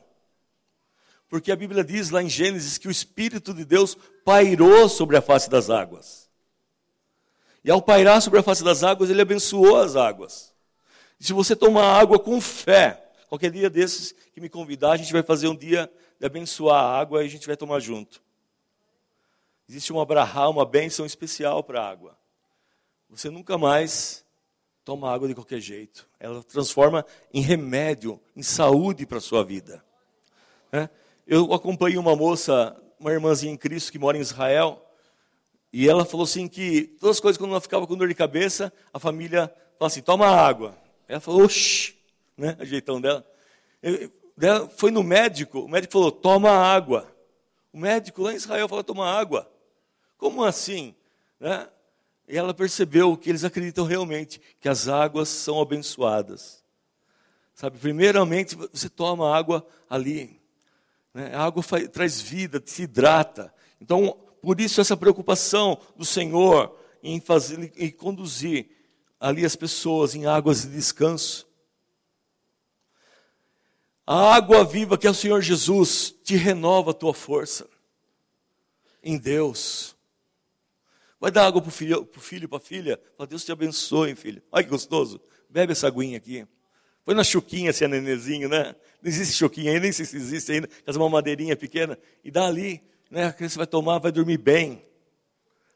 Porque 1.27 1.51
a 1.51 1.55
Bíblia 1.55 1.83
diz 1.83 2.11
lá 2.11 2.23
em 2.23 2.29
Gênesis 2.29 2.77
que 2.77 2.87
o 2.87 2.91
Espírito 2.91 3.53
de 3.53 3.65
Deus 3.65 3.97
pairou 4.23 4.87
sobre 4.87 5.17
a 5.17 5.21
face 5.21 5.49
das 5.49 5.69
águas. 5.69 6.29
E 7.63 7.71
ao 7.71 7.81
pairar 7.81 8.21
sobre 8.21 8.39
a 8.39 8.43
face 8.43 8.63
das 8.63 8.83
águas, 8.83 9.09
ele 9.09 9.21
abençoou 9.21 9.77
as 9.77 9.95
águas. 9.95 10.53
E 11.19 11.25
se 11.25 11.33
você 11.33 11.55
tomar 11.55 11.99
água 11.99 12.19
com 12.19 12.39
fé, 12.39 13.11
qualquer 13.27 13.51
dia 13.51 13.69
desses 13.69 14.13
que 14.33 14.39
me 14.39 14.47
convidar, 14.47 14.91
a 14.91 14.97
gente 14.97 15.11
vai 15.11 15.23
fazer 15.23 15.47
um 15.47 15.55
dia 15.55 15.91
de 16.19 16.25
abençoar 16.25 16.81
a 16.81 16.99
água 16.99 17.23
e 17.23 17.25
a 17.25 17.29
gente 17.29 17.47
vai 17.47 17.57
tomar 17.57 17.79
junto. 17.79 18.21
Existe 19.67 19.91
uma 19.91 20.06
brahá, 20.06 20.47
uma 20.47 20.65
bênção 20.65 21.06
especial 21.06 21.63
para 21.63 21.82
a 21.82 21.89
água. 21.89 22.17
Você 23.10 23.30
nunca 23.30 23.58
mais 23.58 24.25
toma 24.84 25.12
água 25.12 25.28
de 25.28 25.34
qualquer 25.34 25.60
jeito. 25.60 26.08
Ela 26.19 26.43
transforma 26.43 27.06
em 27.34 27.41
remédio, 27.41 28.19
em 28.36 28.43
saúde 28.43 29.06
para 29.06 29.17
a 29.17 29.21
sua 29.21 29.43
vida. 29.43 29.84
É? 30.71 30.88
Eu 31.25 31.54
acompanhei 31.54 31.97
uma 31.97 32.15
moça, 32.15 32.80
uma 32.99 33.12
irmãzinha 33.12 33.51
em 33.51 33.58
Cristo 33.58 33.91
que 33.91 33.97
mora 33.97 34.17
em 34.17 34.21
Israel, 34.21 34.82
e 35.73 35.89
ela 35.89 36.06
falou 36.06 36.23
assim 36.23 36.47
que 36.47 36.84
todas 36.99 37.17
as 37.17 37.19
coisas 37.19 37.38
quando 37.38 37.51
ela 37.51 37.60
ficava 37.60 37.86
com 37.86 37.97
dor 37.97 38.08
de 38.08 38.15
cabeça, 38.15 38.71
a 38.93 38.99
família 38.99 39.47
falava 39.78 39.91
assim, 39.91 40.01
toma 40.01 40.28
água. 40.28 40.78
Ela 41.08 41.19
falou, 41.19 41.43
oxi, 41.43 41.95
né, 42.38 42.56
o 42.60 42.65
jeitão 42.65 43.01
dela. 43.01 43.25
Ela 44.39 44.69
foi 44.69 44.91
no 44.91 45.04
médico, 45.04 45.60
o 45.60 45.67
médico 45.67 45.93
falou, 45.93 46.12
toma 46.12 46.49
água. 46.49 47.13
O 47.73 47.78
médico 47.78 48.21
lá 48.21 48.32
em 48.32 48.38
Israel 48.38 48.69
falou, 48.69 48.84
toma 48.84 49.06
água. 49.06 49.51
Como 50.17 50.43
assim? 50.43 50.95
Né? 51.39 51.67
E 52.28 52.38
ela 52.38 52.54
percebeu 52.54 53.15
que 53.15 53.30
eles 53.30 53.43
acreditam 53.43 53.86
realmente 53.86 54.41
que 54.60 54.67
as 54.67 54.88
águas 54.88 55.30
são 55.30 55.62
abençoadas. 55.62 56.63
Sabe, 57.54 57.78
primeiramente 57.78 58.56
você 58.56 58.89
toma 58.89 59.36
água 59.36 59.65
ali, 59.89 60.41
né? 61.15 61.34
A 61.34 61.43
água 61.43 61.63
faz, 61.63 61.88
traz 61.88 62.19
vida, 62.19 62.62
se 62.65 62.84
hidrata. 62.84 63.54
Então, 63.80 64.17
por 64.41 64.60
isso 64.60 64.82
essa 64.82 64.97
preocupação 64.97 65.80
do 65.95 66.04
Senhor 66.04 66.78
em 67.01 67.21
fazer 67.21 67.71
em 67.78 67.89
conduzir 67.89 68.69
ali 69.17 69.45
as 69.45 69.56
pessoas 69.56 70.13
em 70.13 70.25
águas 70.25 70.63
de 70.63 70.69
descanso. 70.69 71.47
A 74.06 74.36
água 74.36 74.65
viva 74.65 74.97
que 74.97 75.08
é 75.08 75.10
o 75.10 75.15
Senhor 75.15 75.41
Jesus 75.41 76.13
te 76.23 76.36
renova 76.36 76.91
a 76.91 76.93
tua 76.93 77.13
força 77.13 77.67
em 79.01 79.17
Deus. 79.17 79.94
Vai 81.25 81.31
dar 81.31 81.47
água 81.47 81.59
para 81.59 81.69
o 81.69 81.71
filho, 81.71 82.05
pro 82.05 82.21
filho 82.21 82.47
para 82.47 82.59
a 82.59 82.61
filha? 82.61 83.01
Fala, 83.17 83.25
Deus 83.25 83.43
te 83.43 83.51
abençoe, 83.51 84.13
filho. 84.13 84.43
Olha 84.51 84.63
que 84.63 84.69
gostoso. 84.69 85.19
Bebe 85.49 85.71
essa 85.71 85.88
aguinha 85.88 86.17
aqui. 86.17 86.45
Põe 87.03 87.15
na 87.15 87.23
chuquinha, 87.23 87.71
assim, 87.71 87.85
a 87.85 87.88
nenezinho, 87.88 88.47
né? 88.47 88.75
Não 89.01 89.09
existe 89.09 89.33
chuquinha 89.33 89.71
ainda, 89.71 89.81
nem 89.81 89.91
sei 89.91 90.05
se 90.05 90.15
existe 90.15 90.51
ainda. 90.51 90.69
Faz 90.85 90.95
uma 90.95 91.09
madeirinha 91.09 91.55
pequena. 91.55 91.97
E 92.23 92.29
dá 92.29 92.45
ali, 92.45 92.79
né? 93.09 93.25
A 93.25 93.33
criança 93.33 93.57
vai 93.57 93.65
tomar, 93.65 93.97
vai 93.97 94.11
dormir 94.11 94.38
bem. 94.38 94.85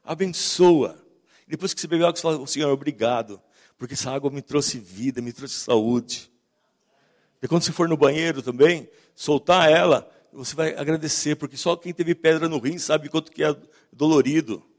Abençoa. 0.04 1.04
Depois 1.48 1.74
que 1.74 1.80
você 1.80 1.88
bebeu 1.88 2.06
água, 2.06 2.14
você 2.16 2.22
fala, 2.22 2.46
Senhor, 2.46 2.70
obrigado. 2.70 3.42
Porque 3.76 3.94
essa 3.94 4.12
água 4.12 4.30
me 4.30 4.42
trouxe 4.42 4.78
vida, 4.78 5.20
me 5.20 5.32
trouxe 5.32 5.56
saúde. 5.56 6.30
E 7.42 7.48
quando 7.48 7.64
você 7.64 7.72
for 7.72 7.88
no 7.88 7.96
banheiro 7.96 8.40
também, 8.40 8.88
soltar 9.16 9.68
ela, 9.68 10.08
você 10.32 10.54
vai 10.54 10.76
agradecer, 10.76 11.34
porque 11.34 11.56
só 11.56 11.74
quem 11.74 11.92
teve 11.92 12.14
pedra 12.14 12.48
no 12.48 12.60
rim 12.60 12.78
sabe 12.78 13.08
quanto 13.08 13.32
que 13.32 13.42
é 13.42 13.52
dolorido. 13.92 14.69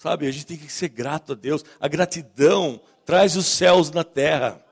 Sabe, 0.00 0.26
a 0.26 0.30
gente 0.30 0.46
tem 0.46 0.56
que 0.56 0.72
ser 0.72 0.88
grato 0.88 1.32
a 1.32 1.34
Deus. 1.34 1.62
A 1.78 1.86
gratidão 1.86 2.80
traz 3.04 3.36
os 3.36 3.44
céus 3.44 3.90
na 3.90 4.02
terra. 4.02 4.64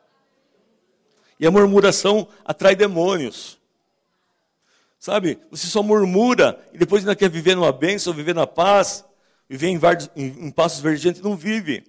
E 1.38 1.46
a 1.46 1.50
murmuração 1.50 2.26
atrai 2.46 2.74
demônios. 2.74 3.60
Sabe? 4.98 5.38
Você 5.50 5.66
só 5.66 5.82
murmura 5.82 6.58
e 6.72 6.78
depois 6.78 7.02
ainda 7.02 7.14
quer 7.14 7.28
viver 7.28 7.54
numa 7.54 7.70
bênção, 7.70 8.14
viver 8.14 8.34
na 8.34 8.46
paz, 8.46 9.04
viver 9.46 9.66
em, 9.66 9.78
em, 10.16 10.46
em 10.46 10.50
passos 10.50 10.80
verdes, 10.80 11.20
não 11.20 11.36
vive. 11.36 11.84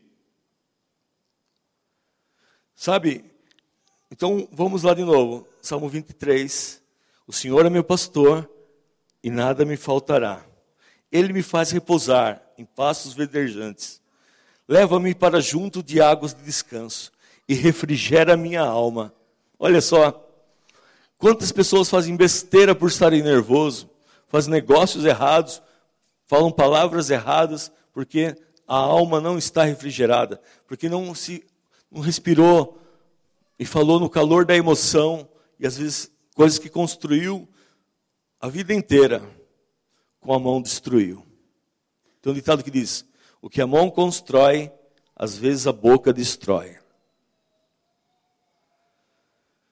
Sabe? 2.75 3.23
Então 4.11 4.49
vamos 4.51 4.83
lá 4.83 4.93
de 4.93 5.05
novo. 5.05 5.47
Salmo 5.61 5.87
23. 5.87 6.83
O 7.25 7.31
Senhor 7.31 7.65
é 7.65 7.69
meu 7.69 7.85
pastor 7.85 8.51
e 9.23 9.29
nada 9.29 9.63
me 9.63 9.77
faltará. 9.77 10.45
Ele 11.09 11.31
me 11.31 11.41
faz 11.41 11.71
repousar 11.71 12.48
em 12.59 12.65
pastos 12.65 13.13
verdejantes. 13.13 14.01
Leva-me 14.67 15.15
para 15.15 15.39
junto 15.39 15.81
de 15.81 16.01
águas 16.01 16.33
de 16.33 16.43
descanso 16.43 17.11
e 17.47 17.53
refrigera 17.53 18.35
minha 18.35 18.61
alma. 18.61 19.13
Olha 19.57 19.81
só, 19.81 20.29
quantas 21.17 21.51
pessoas 21.51 21.89
fazem 21.89 22.15
besteira 22.15 22.75
por 22.75 22.89
estarem 22.89 23.23
nervosos, 23.23 23.87
fazem 24.27 24.51
negócios 24.51 25.05
errados, 25.05 25.61
falam 26.27 26.51
palavras 26.51 27.09
erradas, 27.09 27.71
porque 27.93 28.35
a 28.67 28.75
alma 28.75 29.19
não 29.19 29.37
está 29.37 29.63
refrigerada, 29.63 30.39
porque 30.67 30.87
não 30.87 31.15
se 31.15 31.43
não 31.91 32.01
respirou 32.01 32.79
e 33.57 33.65
falou 33.65 33.99
no 33.99 34.09
calor 34.09 34.45
da 34.45 34.55
emoção 34.55 35.27
e 35.59 35.65
às 35.65 35.77
vezes 35.77 36.11
coisas 36.35 36.59
que 36.59 36.69
construiu 36.69 37.47
a 38.39 38.47
vida 38.47 38.73
inteira, 38.73 39.23
com 40.19 40.33
a 40.33 40.39
mão 40.39 40.61
destruiu. 40.61 41.28
Tem 42.21 42.31
um 42.31 42.35
ditado 42.35 42.63
que 42.63 42.71
diz: 42.71 43.05
o 43.41 43.49
que 43.49 43.61
a 43.61 43.67
mão 43.67 43.89
constrói, 43.89 44.71
às 45.15 45.37
vezes 45.37 45.67
a 45.67 45.71
boca 45.71 46.11
destrói. 46.13 46.77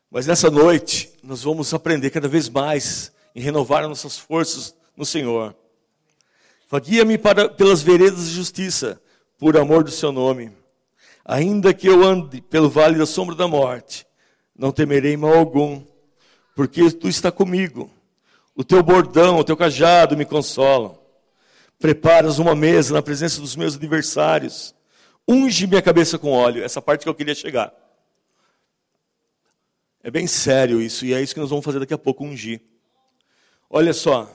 Mas 0.10 0.26
nessa 0.26 0.50
noite, 0.50 1.12
nós 1.22 1.44
vamos 1.44 1.74
aprender 1.74 2.10
cada 2.10 2.28
vez 2.28 2.48
mais 2.48 3.12
em 3.36 3.42
renovar 3.42 3.88
nossas 3.88 4.18
forças 4.18 4.74
no 4.96 5.06
Senhor. 5.06 5.56
Guia-me 6.82 7.18
pelas 7.56 7.82
veredas 7.82 8.26
de 8.26 8.34
justiça, 8.34 9.02
por 9.38 9.58
amor 9.58 9.84
do 9.84 9.92
seu 9.92 10.12
nome. 10.12 10.52
Ainda 11.24 11.74
que 11.74 11.88
eu 11.88 12.04
ande 12.04 12.42
pelo 12.42 12.70
vale 12.70 12.98
da 12.98 13.06
sombra 13.06 13.36
da 13.36 13.48
morte, 13.48 14.08
não 14.56 14.72
temerei 14.72 15.16
mal 15.16 15.34
algum, 15.34 15.84
porque 16.56 16.90
tu 16.92 17.08
está 17.08 17.32
comigo. 17.32 17.92
O 18.56 18.64
teu 18.64 18.82
bordão, 18.82 19.38
o 19.38 19.44
teu 19.44 19.56
cajado 19.56 20.18
me 20.18 20.26
consolam. 20.26 20.98
Preparas 21.80 22.40
uma 22.40 22.56
mesa 22.56 22.94
na 22.94 23.02
presença 23.02 23.40
dos 23.40 23.56
meus 23.56 23.76
adversários. 23.76 24.74
Unge 25.28 25.68
minha 25.68 25.82
cabeça 25.82 26.18
com 26.18 26.32
óleo. 26.32 26.64
Essa 26.64 26.82
parte 26.82 27.04
que 27.04 27.10
eu 27.10 27.16
queria 27.16 27.36
chegar. 27.36 27.74
É 30.08 30.10
bem 30.10 30.26
sério 30.26 30.82
isso, 30.82 31.06
e 31.06 31.14
é 31.14 31.22
isso 31.22 31.34
que 31.34 31.40
nós 31.42 31.50
vamos 31.50 31.66
fazer 31.66 31.80
daqui 31.80 31.94
a 31.94 31.98
pouco, 31.98 32.24
ungir. 32.24 32.62
Olha 33.70 33.92
só, 33.92 34.32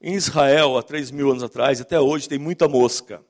em 0.00 0.14
Israel, 0.14 0.76
há 0.76 0.82
três 0.82 1.12
mil 1.12 1.30
anos 1.30 1.44
atrás, 1.44 1.80
até 1.80 2.00
hoje, 2.00 2.28
tem 2.28 2.40
muita 2.40 2.66
mosca. 2.66 3.22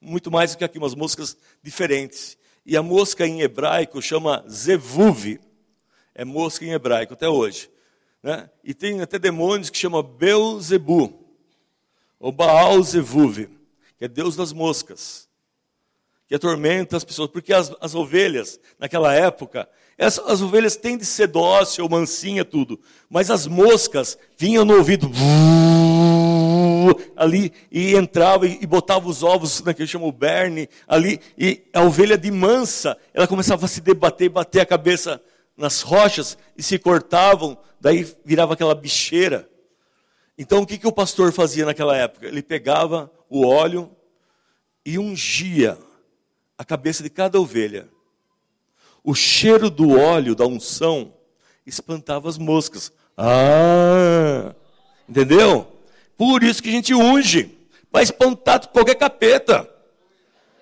Muito 0.00 0.30
mais 0.30 0.52
do 0.52 0.58
que 0.58 0.64
aqui, 0.64 0.78
umas 0.78 0.94
moscas 0.94 1.36
diferentes. 1.60 2.38
E 2.64 2.76
a 2.76 2.82
mosca 2.82 3.26
em 3.26 3.40
hebraico 3.40 4.00
chama 4.00 4.44
zevuv. 4.48 5.40
É 6.14 6.24
mosca 6.24 6.64
em 6.64 6.72
hebraico, 6.72 7.14
até 7.14 7.28
hoje. 7.28 7.68
Né? 8.22 8.48
E 8.62 8.72
tem 8.72 9.00
até 9.00 9.18
demônios 9.18 9.68
que 9.68 9.78
chamam 9.78 10.04
Beuzebu, 10.04 11.25
ou 12.18 12.32
Baal 12.32 12.82
Zevuv, 12.82 13.48
que 13.98 14.04
é 14.04 14.08
Deus 14.08 14.36
das 14.36 14.52
moscas, 14.52 15.28
que 16.28 16.34
atormenta 16.34 16.96
as 16.96 17.04
pessoas, 17.04 17.30
porque 17.30 17.52
as, 17.52 17.72
as 17.80 17.94
ovelhas, 17.94 18.58
naquela 18.78 19.14
época, 19.14 19.68
as, 19.98 20.18
as 20.18 20.42
ovelhas 20.42 20.76
têm 20.76 20.98
de 20.98 21.04
ser 21.04 21.28
dócil, 21.28 21.88
mansinha, 21.88 22.44
tudo, 22.44 22.80
mas 23.08 23.30
as 23.30 23.46
moscas 23.46 24.18
vinham 24.36 24.64
no 24.64 24.76
ouvido, 24.76 25.10
ali, 27.16 27.52
e 27.70 27.94
entrava 27.94 28.46
e, 28.46 28.66
botava 28.66 29.08
os 29.08 29.22
ovos, 29.22 29.62
naquele 29.62 29.88
chama 29.88 30.06
o 30.06 30.12
berne, 30.12 30.68
ali, 30.86 31.20
e 31.38 31.62
a 31.72 31.82
ovelha 31.82 32.18
de 32.18 32.30
mansa, 32.30 32.96
ela 33.14 33.26
começava 33.26 33.64
a 33.64 33.68
se 33.68 33.80
debater, 33.80 34.28
bater 34.28 34.60
a 34.60 34.66
cabeça 34.66 35.20
nas 35.56 35.80
rochas, 35.80 36.36
e 36.56 36.62
se 36.62 36.78
cortavam, 36.78 37.56
daí 37.80 38.06
virava 38.24 38.54
aquela 38.54 38.74
bicheira. 38.74 39.48
Então 40.38 40.62
o 40.62 40.66
que, 40.66 40.78
que 40.78 40.86
o 40.86 40.92
pastor 40.92 41.32
fazia 41.32 41.64
naquela 41.64 41.96
época? 41.96 42.26
Ele 42.26 42.42
pegava 42.42 43.10
o 43.28 43.46
óleo 43.46 43.90
e 44.84 44.98
ungia 44.98 45.78
a 46.58 46.64
cabeça 46.64 47.02
de 47.02 47.10
cada 47.10 47.40
ovelha. 47.40 47.88
O 49.02 49.14
cheiro 49.14 49.70
do 49.70 49.98
óleo, 49.98 50.34
da 50.34 50.46
unção, 50.46 51.14
espantava 51.66 52.28
as 52.28 52.38
moscas. 52.38 52.92
Ah! 53.16 54.54
Entendeu? 55.08 55.72
Por 56.16 56.42
isso 56.42 56.62
que 56.62 56.68
a 56.68 56.72
gente 56.72 56.94
unge. 56.94 57.56
Vai 57.90 58.02
espantar 58.02 58.66
qualquer 58.68 58.94
capeta. 58.94 59.68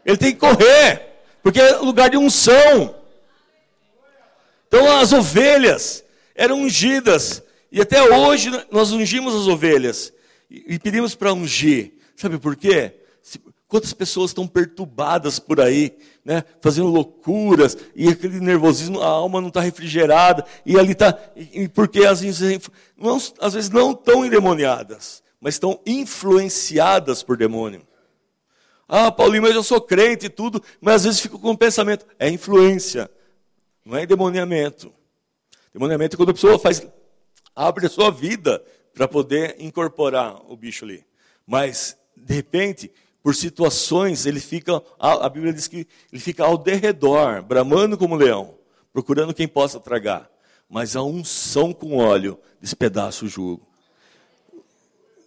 Ele 0.05 0.17
tem 0.17 0.33
que 0.33 0.39
correr. 0.39 1.15
Porque 1.43 1.61
é 1.61 1.77
lugar 1.77 2.11
de 2.11 2.17
unção. 2.17 2.95
Então 4.67 4.99
as 4.99 5.13
ovelhas 5.13 6.05
eram 6.35 6.63
ungidas. 6.63 7.43
E 7.75 7.81
até 7.81 8.01
hoje 8.01 8.53
nós 8.71 8.93
ungimos 8.93 9.35
as 9.35 9.49
ovelhas. 9.49 10.13
E 10.49 10.79
pedimos 10.79 11.17
para 11.17 11.33
ungir. 11.33 11.95
Sabe 12.15 12.39
por 12.39 12.55
quê? 12.55 13.01
Quantas 13.67 13.93
pessoas 13.93 14.31
estão 14.31 14.47
perturbadas 14.47 15.41
por 15.41 15.61
aí, 15.61 15.99
né? 16.25 16.45
fazendo 16.61 16.87
loucuras, 16.87 17.77
e 17.97 18.09
aquele 18.09 18.39
nervosismo, 18.39 19.01
a 19.01 19.09
alma 19.09 19.41
não 19.41 19.49
está 19.49 19.61
refrigerada, 19.61 20.47
e 20.65 20.79
ali 20.79 20.93
está. 20.93 21.19
Porque 21.75 22.07
às 22.07 22.21
vezes, 22.21 22.71
não, 22.97 23.17
às 23.41 23.55
vezes 23.55 23.71
não 23.71 23.91
estão 23.91 24.25
endemoniadas, 24.25 25.21
mas 25.41 25.57
estão 25.57 25.81
influenciadas 25.85 27.25
por 27.25 27.37
demônio. 27.37 27.85
Ah, 28.87 29.11
Paulinho, 29.11 29.43
mas 29.43 29.57
eu 29.57 29.65
sou 29.65 29.81
crente 29.81 30.27
e 30.27 30.31
tudo, 30.31 30.63
mas 30.81 30.95
às 30.95 31.05
vezes 31.05 31.21
fico 31.21 31.41
com 31.41 31.51
o 31.51 31.59
pensamento, 31.59 32.07
é 32.21 32.31
influência, 32.31 33.11
não 33.85 33.97
é 33.97 34.05
endemoniamento. 34.05 34.93
Demoniamento 35.73 36.15
é 36.15 36.17
quando 36.17 36.31
a 36.31 36.35
pessoa 36.35 36.57
faz, 36.57 36.87
abre 37.55 37.87
a 37.87 37.91
sua 37.91 38.11
vida 38.11 38.65
para 38.93 39.09
poder 39.09 39.57
incorporar 39.59 40.41
o 40.51 40.57
bicho 40.57 40.85
ali. 40.85 41.05
Mas, 41.47 41.97
de 42.17 42.35
repente, 42.35 42.93
por 43.23 43.35
situações, 43.35 44.27
ele 44.27 44.41
fica, 44.41 44.83
a 44.99 45.29
Bíblia 45.29 45.53
diz 45.53 45.67
que 45.67 45.87
ele 46.13 46.21
fica 46.21 46.45
ao 46.45 46.59
derredor, 46.59 47.43
bramando 47.43 47.97
como 47.97 48.17
leão, 48.17 48.59
procurando 48.93 49.35
quem 49.35 49.49
possa 49.49 49.81
tragar. 49.81 50.31
Mas 50.69 50.97
a 50.97 51.03
unção 51.03 51.73
com 51.73 51.97
óleo 51.97 52.39
despedaça 52.61 53.25
o 53.25 53.29
jugo. 53.29 53.67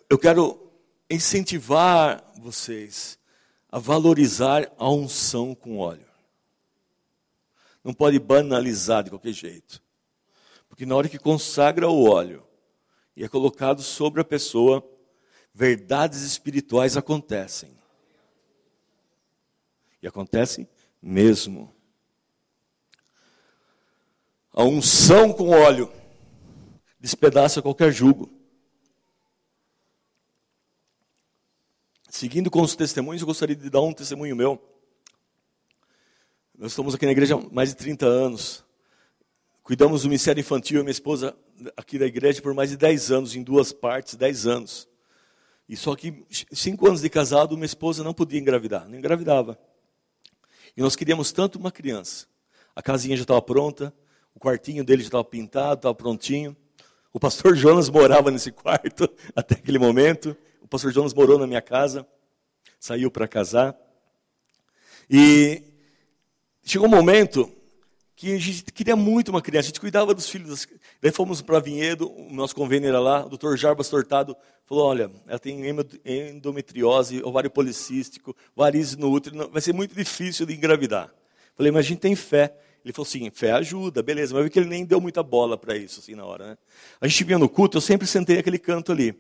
Eu 0.10 0.18
quero 0.18 0.72
incentivar 1.10 2.24
vocês 2.40 3.18
a 3.70 3.80
valorizar 3.80 4.72
a 4.78 4.90
unção 4.90 5.54
com 5.54 5.78
óleo. 5.78 6.08
Não 7.84 7.94
pode 7.94 8.20
banalizar 8.20 9.04
de 9.04 9.10
qualquer 9.10 9.34
jeito. 9.34 9.82
Porque 10.78 10.86
na 10.86 10.96
hora 10.96 11.10
que 11.10 11.18
consagra 11.18 11.90
o 11.90 12.08
óleo 12.08 12.46
e 13.16 13.24
é 13.24 13.28
colocado 13.28 13.82
sobre 13.82 14.22
a 14.22 14.24
pessoa, 14.24 14.88
verdades 15.52 16.22
espirituais 16.22 16.96
acontecem. 16.96 17.76
E 20.00 20.08
acontecem 20.08 20.70
mesmo. 21.02 21.74
A 24.54 24.64
unção 24.64 25.34
com 25.34 25.50
óleo 25.50 25.92
despedaça 27.00 27.60
qualquer 27.60 27.92
jugo. 27.92 28.32
Seguindo 32.08 32.52
com 32.52 32.62
os 32.62 32.76
testemunhos, 32.76 33.24
eu 33.24 33.28
gostaria 33.28 33.56
de 33.56 33.68
dar 33.68 33.82
um 33.82 33.96
testemunho 33.96 34.36
meu. 34.36 34.62
Nós 36.56 36.74
estamos 36.74 36.94
aqui 36.94 37.08
na 37.08 37.14
igreja 37.14 37.34
há 37.34 37.50
mais 37.52 37.70
de 37.70 37.78
30 37.78 38.06
anos. 38.06 38.67
Cuidamos 39.68 40.04
do 40.04 40.08
ministério 40.08 40.40
infantil, 40.40 40.80
e 40.80 40.84
minha 40.84 40.92
esposa 40.92 41.36
aqui 41.76 42.00
da 42.00 42.06
igreja 42.06 42.42
por 42.42 42.54
mais 42.54 42.70
de 42.70 42.78
10 42.78 43.12
anos, 43.12 43.36
em 43.36 43.44
duas 43.44 43.74
partes, 43.74 44.16
10 44.16 44.48
anos. 44.48 44.88
E 45.68 45.76
só 45.76 45.94
que 45.94 46.26
cinco 46.54 46.88
anos 46.88 47.02
de 47.02 47.10
casado, 47.10 47.54
minha 47.58 47.66
esposa 47.66 48.02
não 48.02 48.14
podia 48.14 48.40
engravidar, 48.40 48.88
não 48.88 48.98
engravidava. 48.98 49.60
E 50.78 50.82
nós 50.82 50.96
queríamos 50.96 51.34
tanto 51.34 51.60
uma 51.60 51.70
criança. 51.70 52.28
A 52.74 52.82
casinha 52.82 53.18
já 53.18 53.24
estava 53.24 53.42
pronta, 53.42 53.94
o 54.34 54.40
quartinho 54.40 54.86
dele 54.86 55.02
já 55.02 55.10
estava 55.10 55.26
pintado, 55.26 55.80
estava 55.80 55.94
prontinho. 55.94 56.56
O 57.12 57.20
pastor 57.20 57.52
Jonas 57.60 57.90
morava 57.90 58.32
nesse 58.32 58.54
quarto 58.54 59.10
até 59.36 59.56
aquele 59.56 59.80
momento. 59.80 60.34
O 60.62 60.68
pastor 60.70 60.94
Jonas 60.94 61.14
morou 61.14 61.38
na 61.38 61.46
minha 61.46 61.62
casa, 61.62 62.08
saiu 62.80 63.12
para 63.12 63.28
casar. 63.28 63.78
E 65.10 65.62
chegou 66.64 66.88
um 66.88 66.92
momento 66.92 67.57
que 68.18 68.34
a 68.34 68.40
gente 68.40 68.64
queria 68.74 68.96
muito 68.96 69.30
uma 69.30 69.44
criança, 69.44 69.68
a 69.68 69.70
gente 69.70 69.80
cuidava 69.80 70.12
dos 70.12 70.28
filhos. 70.28 70.68
Daí 71.00 71.12
fomos 71.12 71.40
para 71.40 71.60
Vinhedo, 71.60 72.12
o 72.12 72.34
nosso 72.34 72.56
convênio 72.56 72.90
era 72.90 73.00
lá, 73.00 73.24
o 73.24 73.30
doutor 73.30 73.56
Jarbas 73.56 73.90
Tortado 73.90 74.36
falou, 74.66 74.88
olha, 74.88 75.12
ela 75.28 75.38
tem 75.38 75.62
endometriose, 76.04 77.22
ovário 77.24 77.52
policístico, 77.52 78.36
varizes 78.56 78.98
no 78.98 79.12
útero, 79.12 79.48
vai 79.52 79.62
ser 79.62 79.72
muito 79.72 79.94
difícil 79.94 80.48
de 80.48 80.56
engravidar. 80.56 81.14
Falei, 81.56 81.72
mas 81.72 81.86
a 81.86 81.90
gente 81.90 82.00
tem 82.00 82.16
fé. 82.16 82.58
Ele 82.84 82.92
falou 82.92 83.08
assim, 83.08 83.30
fé 83.30 83.52
ajuda, 83.52 84.02
beleza, 84.02 84.34
mas 84.34 84.46
vi 84.46 84.50
que 84.50 84.58
ele 84.58 84.68
nem 84.68 84.84
deu 84.84 85.00
muita 85.00 85.22
bola 85.22 85.56
para 85.56 85.78
isso, 85.78 86.00
assim, 86.00 86.16
na 86.16 86.26
hora. 86.26 86.48
Né? 86.48 86.58
A 87.00 87.08
gente 87.08 87.24
vinha 87.24 87.38
no 87.38 87.48
culto, 87.48 87.78
eu 87.78 87.82
sempre 87.82 88.08
sentei 88.08 88.40
aquele 88.40 88.58
canto 88.58 88.92
ali. 88.92 89.14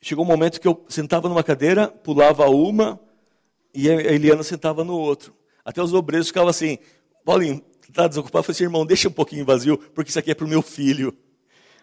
Chegou 0.00 0.24
um 0.24 0.28
momento 0.28 0.60
que 0.60 0.66
eu 0.66 0.84
sentava 0.88 1.28
numa 1.28 1.44
cadeira, 1.44 1.86
pulava 1.86 2.50
uma, 2.50 2.98
e 3.72 3.88
a 3.88 3.94
Eliana 3.94 4.42
sentava 4.42 4.82
no 4.82 4.94
outro. 4.94 5.32
Até 5.64 5.80
os 5.80 5.94
obreiros 5.94 6.28
ficavam 6.28 6.48
assim, 6.48 6.78
Paulinho, 7.24 7.62
está 7.88 8.06
desocupado, 8.06 8.40
eu 8.40 8.44
falei 8.44 8.56
assim, 8.56 8.64
irmão, 8.64 8.86
deixa 8.86 9.08
um 9.08 9.12
pouquinho 9.12 9.44
vazio, 9.44 9.78
porque 9.94 10.10
isso 10.10 10.18
aqui 10.18 10.30
é 10.30 10.34
para 10.34 10.46
o 10.46 10.48
meu 10.48 10.62
filho. 10.62 11.16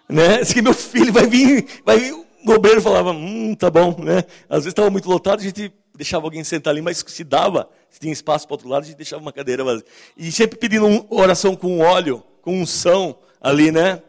Né? 0.07 0.41
Esse 0.41 0.51
aqui 0.51 0.59
é 0.59 0.63
meu 0.63 0.73
filho, 0.73 1.11
vai 1.11 1.27
vir, 1.27 1.65
vai 1.83 1.99
vir. 1.99 2.13
O 2.13 2.51
obreiro 2.51 2.81
falava, 2.81 3.11
hum, 3.11 3.55
tá 3.55 3.71
bom, 3.71 3.95
né? 4.03 4.23
Às 4.47 4.59
vezes 4.59 4.67
estava 4.67 4.89
muito 4.91 5.09
lotado, 5.09 5.39
a 5.39 5.43
gente 5.43 5.73
deixava 5.95 6.25
alguém 6.25 6.43
sentar 6.43 6.71
ali, 6.71 6.81
mas 6.81 7.03
se 7.07 7.23
dava, 7.23 7.67
se 7.89 7.99
tinha 7.99 8.13
espaço 8.13 8.45
para 8.45 8.53
outro 8.53 8.69
lado, 8.69 8.83
a 8.83 8.85
gente 8.85 8.97
deixava 8.97 9.21
uma 9.21 9.33
cadeira 9.33 9.63
vazia. 9.63 9.85
E 10.15 10.31
sempre 10.31 10.59
pedindo 10.59 11.07
oração 11.09 11.55
com 11.55 11.79
óleo, 11.79 12.23
com 12.43 12.61
unção 12.61 13.17
ali, 13.41 13.71
né? 13.71 14.01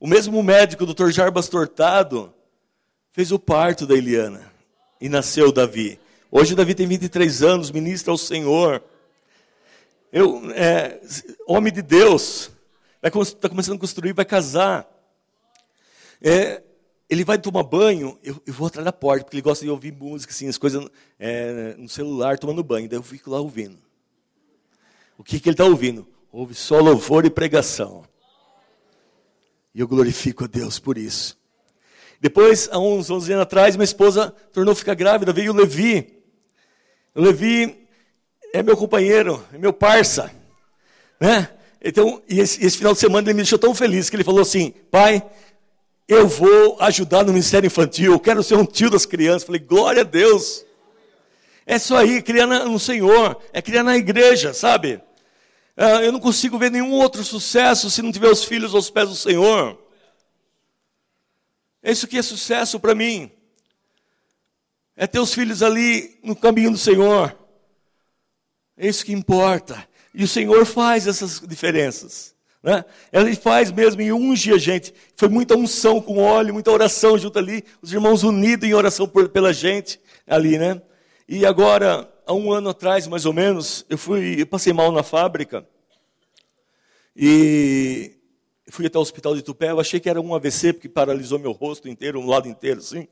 O 0.00 0.08
mesmo 0.08 0.42
médico, 0.42 0.82
o 0.82 0.86
doutor 0.86 1.12
Jarbas 1.12 1.48
Tortado, 1.48 2.34
fez 3.12 3.30
o 3.30 3.38
parto 3.38 3.86
da 3.86 3.94
Eliana 3.94 4.52
e 5.00 5.08
nasceu 5.08 5.52
Davi. 5.52 6.00
Hoje 6.30 6.56
Davi 6.56 6.74
tem 6.74 6.86
23 6.86 7.42
anos, 7.44 7.70
ministra 7.70 8.10
ao 8.10 8.18
Senhor. 8.18 8.82
Eu, 10.16 10.48
é, 10.52 11.00
homem 11.44 11.72
de 11.72 11.82
Deus, 11.82 12.48
está 13.02 13.48
começando 13.48 13.74
a 13.74 13.80
construir, 13.80 14.12
vai 14.12 14.24
casar. 14.24 14.88
é, 16.22 16.62
ele 17.10 17.24
vai 17.24 17.36
tomar 17.36 17.64
banho, 17.64 18.16
eu, 18.22 18.40
eu, 18.46 18.54
vou 18.54 18.68
atrás 18.68 18.84
da 18.84 18.92
porta, 18.92 19.24
porque 19.24 19.34
ele 19.34 19.42
gosta 19.42 19.64
de 19.64 19.70
ouvir 19.72 19.92
música, 19.92 20.32
assim, 20.32 20.46
as 20.46 20.56
coisas 20.56 20.88
é, 21.18 21.74
no 21.76 21.88
celular, 21.88 22.38
tomando 22.38 22.62
banho. 22.62 22.88
Daí 22.88 22.96
eu 22.96 23.02
fico 23.02 23.28
lá 23.28 23.40
ouvindo. 23.40 23.76
O 25.18 25.24
que, 25.24 25.40
que 25.40 25.48
ele 25.48 25.54
está 25.54 25.64
ouvindo? 25.64 26.06
Ouve 26.30 26.54
só 26.54 26.78
louvor 26.78 27.24
e 27.24 27.30
pregação. 27.30 28.04
E 29.74 29.80
eu 29.80 29.88
glorifico 29.88 30.44
a 30.44 30.46
Deus 30.46 30.78
por 30.78 30.96
isso. 30.96 31.36
Depois, 32.20 32.68
há 32.70 32.78
uns 32.78 33.10
11 33.10 33.32
anos 33.32 33.42
atrás, 33.42 33.74
minha 33.74 33.82
esposa 33.82 34.30
tornou 34.52 34.76
ficar 34.76 34.94
grávida, 34.94 35.32
veio 35.32 35.52
o 35.52 35.56
Levi. 35.56 36.22
O 37.16 37.20
Levi 37.20 37.83
é 38.54 38.62
meu 38.62 38.76
companheiro, 38.76 39.44
é 39.52 39.58
meu 39.58 39.72
parça. 39.72 40.30
Né? 41.18 41.48
Então, 41.82 42.22
esse, 42.28 42.64
esse, 42.64 42.78
final 42.78 42.92
de 42.92 43.00
semana 43.00 43.26
ele 43.26 43.34
me 43.34 43.42
deixou 43.42 43.58
tão 43.58 43.74
feliz 43.74 44.08
que 44.08 44.14
ele 44.14 44.22
falou 44.22 44.40
assim: 44.40 44.72
Pai, 44.92 45.20
eu 46.06 46.28
vou 46.28 46.80
ajudar 46.80 47.24
no 47.24 47.32
ministério 47.32 47.66
infantil, 47.66 48.12
eu 48.12 48.20
quero 48.20 48.44
ser 48.44 48.54
um 48.54 48.64
tio 48.64 48.88
das 48.88 49.04
crianças. 49.04 49.42
Eu 49.42 49.46
falei, 49.46 49.60
glória 49.60 50.02
a 50.02 50.04
Deus. 50.04 50.64
É 51.66 51.74
isso 51.74 51.96
aí, 51.96 52.22
criar 52.22 52.46
no 52.46 52.78
Senhor, 52.78 53.42
é 53.52 53.60
criar 53.60 53.82
na 53.82 53.96
igreja, 53.96 54.54
sabe? 54.54 55.00
Ah, 55.76 56.04
eu 56.04 56.12
não 56.12 56.20
consigo 56.20 56.56
ver 56.56 56.70
nenhum 56.70 56.92
outro 56.92 57.24
sucesso 57.24 57.90
se 57.90 58.02
não 58.02 58.12
tiver 58.12 58.28
os 58.28 58.44
filhos 58.44 58.72
aos 58.72 58.88
pés 58.88 59.08
do 59.08 59.16
Senhor. 59.16 59.76
É 61.82 61.90
isso 61.90 62.06
que 62.06 62.18
é 62.18 62.22
sucesso 62.22 62.78
para 62.78 62.94
mim. 62.94 63.32
É 64.96 65.08
ter 65.08 65.18
os 65.18 65.34
filhos 65.34 65.60
ali 65.60 66.20
no 66.22 66.36
caminho 66.36 66.70
do 66.70 66.78
Senhor. 66.78 67.43
É 68.76 68.88
isso 68.88 69.04
que 69.04 69.12
importa. 69.12 69.86
E 70.12 70.24
o 70.24 70.28
Senhor 70.28 70.64
faz 70.64 71.06
essas 71.06 71.40
diferenças. 71.40 72.34
Né? 72.62 72.84
Ele 73.12 73.36
faz 73.36 73.70
mesmo 73.70 74.00
e 74.00 74.12
unge 74.12 74.52
a 74.52 74.58
gente. 74.58 74.94
Foi 75.16 75.28
muita 75.28 75.56
unção 75.56 76.00
com 76.00 76.18
óleo, 76.18 76.54
muita 76.54 76.70
oração 76.70 77.18
junto 77.18 77.38
ali. 77.38 77.64
Os 77.82 77.92
irmãos 77.92 78.22
unidos 78.22 78.68
em 78.68 78.72
oração 78.72 79.06
por, 79.06 79.28
pela 79.28 79.52
gente 79.52 80.00
ali, 80.26 80.58
né? 80.58 80.80
E 81.28 81.44
agora, 81.44 82.10
há 82.26 82.32
um 82.32 82.52
ano 82.52 82.70
atrás, 82.70 83.06
mais 83.06 83.26
ou 83.26 83.32
menos, 83.32 83.84
eu 83.88 83.98
fui, 83.98 84.40
eu 84.40 84.46
passei 84.46 84.72
mal 84.72 84.90
na 84.92 85.02
fábrica 85.02 85.66
e 87.16 88.18
fui 88.70 88.86
até 88.86 88.98
o 88.98 89.02
hospital 89.02 89.34
de 89.36 89.42
Tupé. 89.42 89.70
Eu 89.70 89.80
achei 89.80 90.00
que 90.00 90.08
era 90.08 90.20
um 90.20 90.34
AVC 90.34 90.72
porque 90.72 90.88
paralisou 90.88 91.38
meu 91.38 91.52
rosto 91.52 91.88
inteiro, 91.88 92.20
um 92.20 92.26
lado 92.26 92.48
inteiro, 92.48 92.80
assim. 92.80 93.06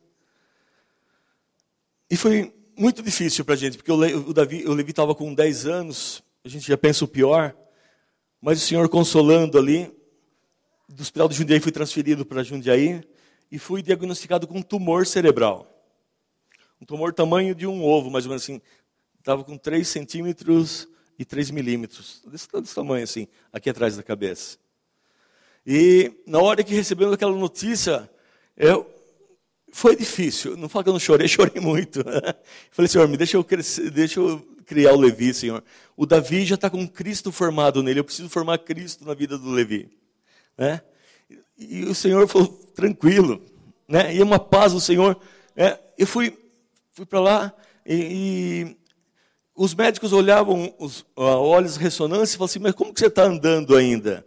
E 2.10 2.16
foi 2.16 2.52
muito 2.76 3.02
difícil 3.02 3.44
para 3.44 3.54
a 3.54 3.56
gente, 3.56 3.76
porque 3.76 3.92
o, 3.92 4.28
o, 4.28 4.34
Davi, 4.34 4.64
o 4.66 4.72
Levi 4.72 4.90
estava 4.90 5.14
com 5.14 5.32
10 5.34 5.66
anos, 5.66 6.22
a 6.44 6.48
gente 6.48 6.66
já 6.66 6.76
pensa 6.76 7.04
o 7.04 7.08
pior, 7.08 7.54
mas 8.40 8.62
o 8.62 8.66
Senhor 8.66 8.88
consolando 8.88 9.58
ali, 9.58 9.90
do 10.88 11.02
hospital 11.02 11.28
de 11.28 11.36
Jundiaí 11.36 11.60
fui 11.60 11.72
transferido 11.72 12.24
para 12.26 12.42
Jundiaí 12.42 13.02
e 13.50 13.58
fui 13.58 13.82
diagnosticado 13.82 14.46
com 14.46 14.58
um 14.58 14.62
tumor 14.62 15.06
cerebral. 15.06 15.68
Um 16.80 16.84
tumor 16.84 17.12
tamanho 17.12 17.54
de 17.54 17.66
um 17.66 17.84
ovo, 17.84 18.10
mais 18.10 18.24
ou 18.24 18.30
menos 18.30 18.42
assim. 18.42 18.60
Estava 19.18 19.44
com 19.44 19.56
3 19.56 19.86
centímetros 19.86 20.88
e 21.18 21.24
3 21.24 21.50
milímetros, 21.50 22.22
desse, 22.26 22.48
desse 22.52 22.74
tamanho 22.74 23.04
assim, 23.04 23.28
aqui 23.52 23.70
atrás 23.70 23.96
da 23.96 24.02
cabeça. 24.02 24.58
E 25.64 26.12
na 26.26 26.40
hora 26.40 26.64
que 26.64 26.74
recebemos 26.74 27.14
aquela 27.14 27.36
notícia, 27.36 28.10
eu, 28.56 28.91
foi 29.82 29.96
difícil. 29.96 30.56
Não 30.56 30.68
falo 30.68 30.84
que 30.84 30.88
eu 30.90 30.92
não 30.92 31.00
chorei, 31.00 31.26
chorei 31.28 31.60
muito. 31.60 32.04
Falei, 32.70 32.88
Senhor, 32.88 33.08
me 33.08 33.16
deixa 33.16 33.36
eu, 33.36 33.42
crescer, 33.42 33.90
deixa 33.90 34.20
eu 34.20 34.40
criar 34.64 34.92
o 34.92 35.00
Levi, 35.00 35.34
Senhor. 35.34 35.62
O 35.96 36.06
Davi 36.06 36.44
já 36.44 36.54
está 36.54 36.70
com 36.70 36.86
Cristo 36.86 37.32
formado 37.32 37.82
nele. 37.82 37.98
Eu 37.98 38.04
preciso 38.04 38.28
formar 38.28 38.58
Cristo 38.58 39.04
na 39.04 39.12
vida 39.12 39.36
do 39.36 39.50
Levi. 39.50 39.90
Né? 40.56 40.80
E 41.58 41.82
o 41.82 41.96
Senhor 41.96 42.28
falou, 42.28 42.46
tranquilo. 42.72 43.42
Né? 43.88 44.14
E 44.14 44.20
é 44.20 44.24
uma 44.24 44.38
paz 44.38 44.72
do 44.72 44.80
Senhor. 44.80 45.20
É, 45.56 45.76
eu 45.98 46.06
fui, 46.06 46.38
fui 46.92 47.04
para 47.04 47.18
lá 47.18 47.52
e, 47.84 47.94
e, 47.94 48.76
os 49.56 49.74
médicos 49.74 50.12
olhavam 50.12 50.72
os 50.78 51.04
olhos 51.16 51.76
ressonância 51.76 52.36
e 52.36 52.38
falavam 52.38 52.52
assim, 52.52 52.58
mas 52.60 52.72
como 52.72 52.94
que 52.94 53.00
você 53.00 53.08
está 53.08 53.24
andando 53.24 53.74
ainda? 53.74 54.24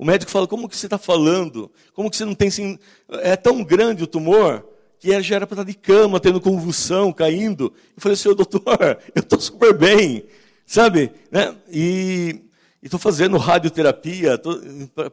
O 0.00 0.04
médico 0.06 0.30
fala, 0.30 0.46
como 0.46 0.66
que 0.66 0.74
você 0.74 0.86
está 0.86 0.96
falando? 0.96 1.70
Como 1.92 2.10
que 2.10 2.16
você 2.16 2.24
não 2.24 2.34
tem. 2.34 2.78
É 3.20 3.36
tão 3.36 3.62
grande 3.62 4.02
o 4.02 4.06
tumor 4.06 4.66
que 4.98 5.20
já 5.20 5.36
era 5.36 5.46
para 5.46 5.56
estar 5.56 5.70
de 5.70 5.76
cama, 5.76 6.18
tendo 6.18 6.40
convulsão, 6.40 7.12
caindo. 7.12 7.70
Eu 7.94 8.00
falei, 8.00 8.16
senhor 8.16 8.34
doutor, 8.34 8.62
eu 9.14 9.20
estou 9.20 9.38
super 9.38 9.74
bem, 9.74 10.24
sabe? 10.64 11.12
Né? 11.30 11.54
E 11.70 12.40
estou 12.82 12.98
fazendo 12.98 13.36
radioterapia 13.36 14.40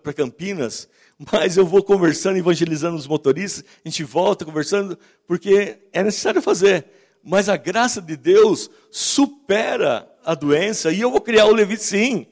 para 0.01 0.13
Campinas, 0.13 0.87
mas 1.33 1.57
eu 1.57 1.65
vou 1.65 1.83
conversando, 1.83 2.37
evangelizando 2.37 2.95
os 2.95 3.07
motoristas, 3.07 3.65
a 3.83 3.89
gente 3.89 4.05
volta 4.05 4.45
conversando, 4.45 4.97
porque 5.27 5.79
é 5.91 6.01
necessário 6.01 6.41
fazer. 6.41 6.85
Mas 7.21 7.49
a 7.49 7.57
graça 7.57 8.01
de 8.01 8.15
Deus 8.15 8.69
supera 8.89 10.09
a 10.23 10.33
doença, 10.33 10.93
e 10.93 11.01
eu 11.01 11.11
vou 11.11 11.19
criar 11.19 11.47
o 11.47 11.53
Levi 11.53 11.75
sim 11.75 12.25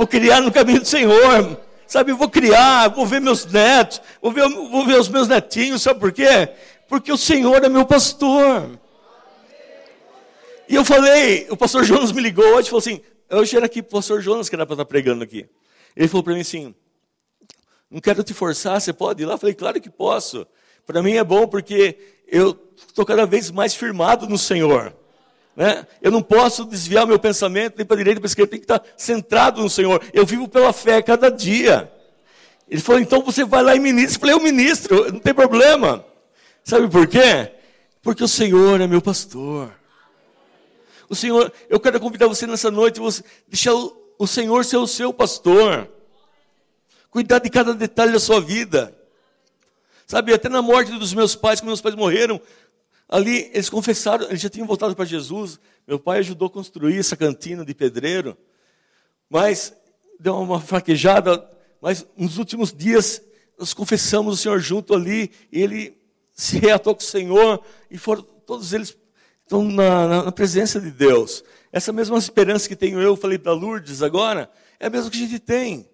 vou 0.00 0.06
criar 0.06 0.40
no 0.40 0.50
caminho 0.50 0.80
do 0.80 0.88
Senhor. 0.88 1.60
Sabe, 1.86 2.14
vou 2.14 2.30
criar, 2.30 2.88
vou 2.88 3.04
ver 3.04 3.20
meus 3.20 3.44
netos, 3.44 4.00
vou 4.22 4.32
ver, 4.32 4.48
vou 4.48 4.86
ver 4.86 4.98
os 4.98 5.10
meus 5.10 5.28
netinhos, 5.28 5.82
sabe 5.82 6.00
por 6.00 6.10
quê? 6.10 6.48
Porque 6.88 7.12
o 7.12 7.18
Senhor 7.18 7.62
é 7.62 7.68
meu 7.68 7.84
pastor. 7.84 8.78
E 10.66 10.74
eu 10.74 10.86
falei, 10.86 11.46
o 11.50 11.56
pastor 11.56 11.84
Jonas 11.84 12.12
me 12.12 12.22
ligou 12.22 12.46
hoje 12.54 12.68
e 12.68 12.70
falou 12.70 12.78
assim: 12.78 13.02
hoje 13.30 13.56
era 13.58 13.66
aqui 13.66 13.80
o 13.80 13.84
pastor 13.84 14.22
Jonas 14.22 14.48
que 14.48 14.54
era 14.54 14.64
para 14.64 14.74
estar 14.74 14.86
pregando 14.86 15.22
aqui. 15.22 15.46
Ele 15.94 16.08
falou 16.08 16.22
para 16.22 16.32
mim 16.32 16.40
assim: 16.40 16.74
não 17.90 18.00
quero 18.00 18.22
te 18.22 18.32
forçar, 18.32 18.80
você 18.80 18.94
pode 18.94 19.22
ir 19.22 19.26
lá? 19.26 19.34
Eu 19.34 19.38
falei, 19.38 19.54
claro 19.54 19.78
que 19.82 19.90
posso. 19.90 20.46
Para 20.86 21.02
mim 21.02 21.12
é 21.12 21.24
bom 21.24 21.46
porque 21.46 21.98
eu 22.26 22.58
estou 22.88 23.04
cada 23.04 23.26
vez 23.26 23.50
mais 23.50 23.74
firmado 23.74 24.26
no 24.26 24.38
Senhor. 24.38 24.94
Né? 25.56 25.86
Eu 26.00 26.10
não 26.10 26.22
posso 26.22 26.64
desviar 26.64 27.06
meu 27.06 27.18
pensamento 27.18 27.76
nem 27.76 27.86
para 27.86 27.96
a 27.96 27.98
direita 27.98 28.14
nem 28.16 28.20
para 28.20 28.28
a 28.28 28.30
esquerda, 28.30 28.50
tem 28.50 28.60
que 28.60 28.64
estar 28.64 28.82
centrado 28.96 29.60
no 29.60 29.70
Senhor. 29.70 30.02
Eu 30.12 30.24
vivo 30.24 30.48
pela 30.48 30.72
fé 30.72 31.02
cada 31.02 31.30
dia. 31.30 31.92
Ele 32.68 32.80
falou, 32.80 33.00
então 33.00 33.22
você 33.22 33.44
vai 33.44 33.62
lá 33.62 33.74
e 33.74 33.80
ministra. 33.80 34.16
Eu 34.16 34.20
falei, 34.20 34.34
eu 34.36 34.40
ministro, 34.40 35.12
não 35.12 35.20
tem 35.20 35.34
problema. 35.34 36.04
Sabe 36.62 36.88
por 36.88 37.06
quê? 37.06 37.52
Porque 38.02 38.22
o 38.22 38.28
Senhor 38.28 38.80
é 38.80 38.86
meu 38.86 39.02
pastor. 39.02 39.72
O 41.08 41.14
Senhor, 41.16 41.52
eu 41.68 41.80
quero 41.80 41.98
convidar 41.98 42.28
você 42.28 42.46
nessa 42.46 42.70
noite, 42.70 43.00
você, 43.00 43.24
deixar 43.48 43.74
o, 43.74 44.14
o 44.16 44.26
Senhor 44.26 44.64
ser 44.64 44.76
o 44.76 44.86
seu 44.86 45.12
pastor. 45.12 45.88
Cuidar 47.10 47.40
de 47.40 47.50
cada 47.50 47.74
detalhe 47.74 48.12
da 48.12 48.20
sua 48.20 48.40
vida. 48.40 48.96
Sabe, 50.06 50.32
até 50.32 50.48
na 50.48 50.62
morte 50.62 50.92
dos 50.92 51.12
meus 51.12 51.34
pais, 51.34 51.60
quando 51.60 51.68
meus 51.68 51.80
pais 51.80 51.96
morreram, 51.96 52.40
Ali 53.10 53.50
eles 53.52 53.68
confessaram, 53.68 54.26
eles 54.28 54.40
já 54.40 54.48
tinham 54.48 54.68
voltado 54.68 54.94
para 54.94 55.04
Jesus. 55.04 55.58
Meu 55.84 55.98
pai 55.98 56.20
ajudou 56.20 56.46
a 56.46 56.50
construir 56.50 56.96
essa 56.96 57.16
cantina 57.16 57.64
de 57.64 57.74
pedreiro, 57.74 58.38
mas 59.28 59.74
deu 60.18 60.36
uma 60.36 60.60
fraquejada. 60.60 61.44
Mas 61.80 62.06
nos 62.16 62.38
últimos 62.38 62.72
dias 62.72 63.20
nós 63.58 63.74
confessamos 63.74 64.34
o 64.34 64.36
Senhor 64.36 64.60
junto 64.60 64.94
ali, 64.94 65.32
ele 65.50 65.98
se 66.32 66.56
reatou 66.58 66.94
com 66.94 67.02
o 67.02 67.04
Senhor, 67.04 67.60
e 67.90 67.98
foram 67.98 68.22
todos 68.22 68.72
eles 68.72 68.96
estão 69.42 69.64
na, 69.64 70.24
na 70.24 70.32
presença 70.32 70.80
de 70.80 70.92
Deus. 70.92 71.42
Essa 71.72 71.92
mesma 71.92 72.16
esperança 72.16 72.68
que 72.68 72.76
tenho 72.76 73.00
eu, 73.00 73.16
falei 73.16 73.36
para 73.36 73.52
Lourdes 73.52 74.00
agora, 74.00 74.48
é 74.78 74.86
a 74.86 74.90
mesma 74.90 75.10
que 75.10 75.16
a 75.16 75.26
gente 75.26 75.40
tem. 75.40 75.90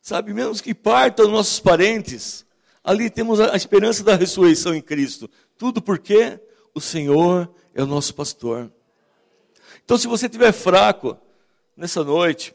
Sabe, 0.00 0.32
mesmo 0.32 0.54
que 0.62 0.72
partam 0.72 1.28
nossos 1.28 1.58
parentes, 1.58 2.46
ali 2.82 3.10
temos 3.10 3.40
a 3.40 3.56
esperança 3.56 4.04
da 4.04 4.14
ressurreição 4.14 4.72
em 4.72 4.80
Cristo. 4.80 5.28
Tudo 5.58 5.82
por 5.82 5.98
quê? 5.98 6.40
O 6.74 6.80
Senhor 6.80 7.52
é 7.74 7.82
o 7.82 7.86
nosso 7.86 8.14
pastor. 8.14 8.72
Então, 9.84 9.98
se 9.98 10.06
você 10.06 10.26
estiver 10.26 10.52
fraco 10.52 11.18
nessa 11.76 12.04
noite, 12.04 12.54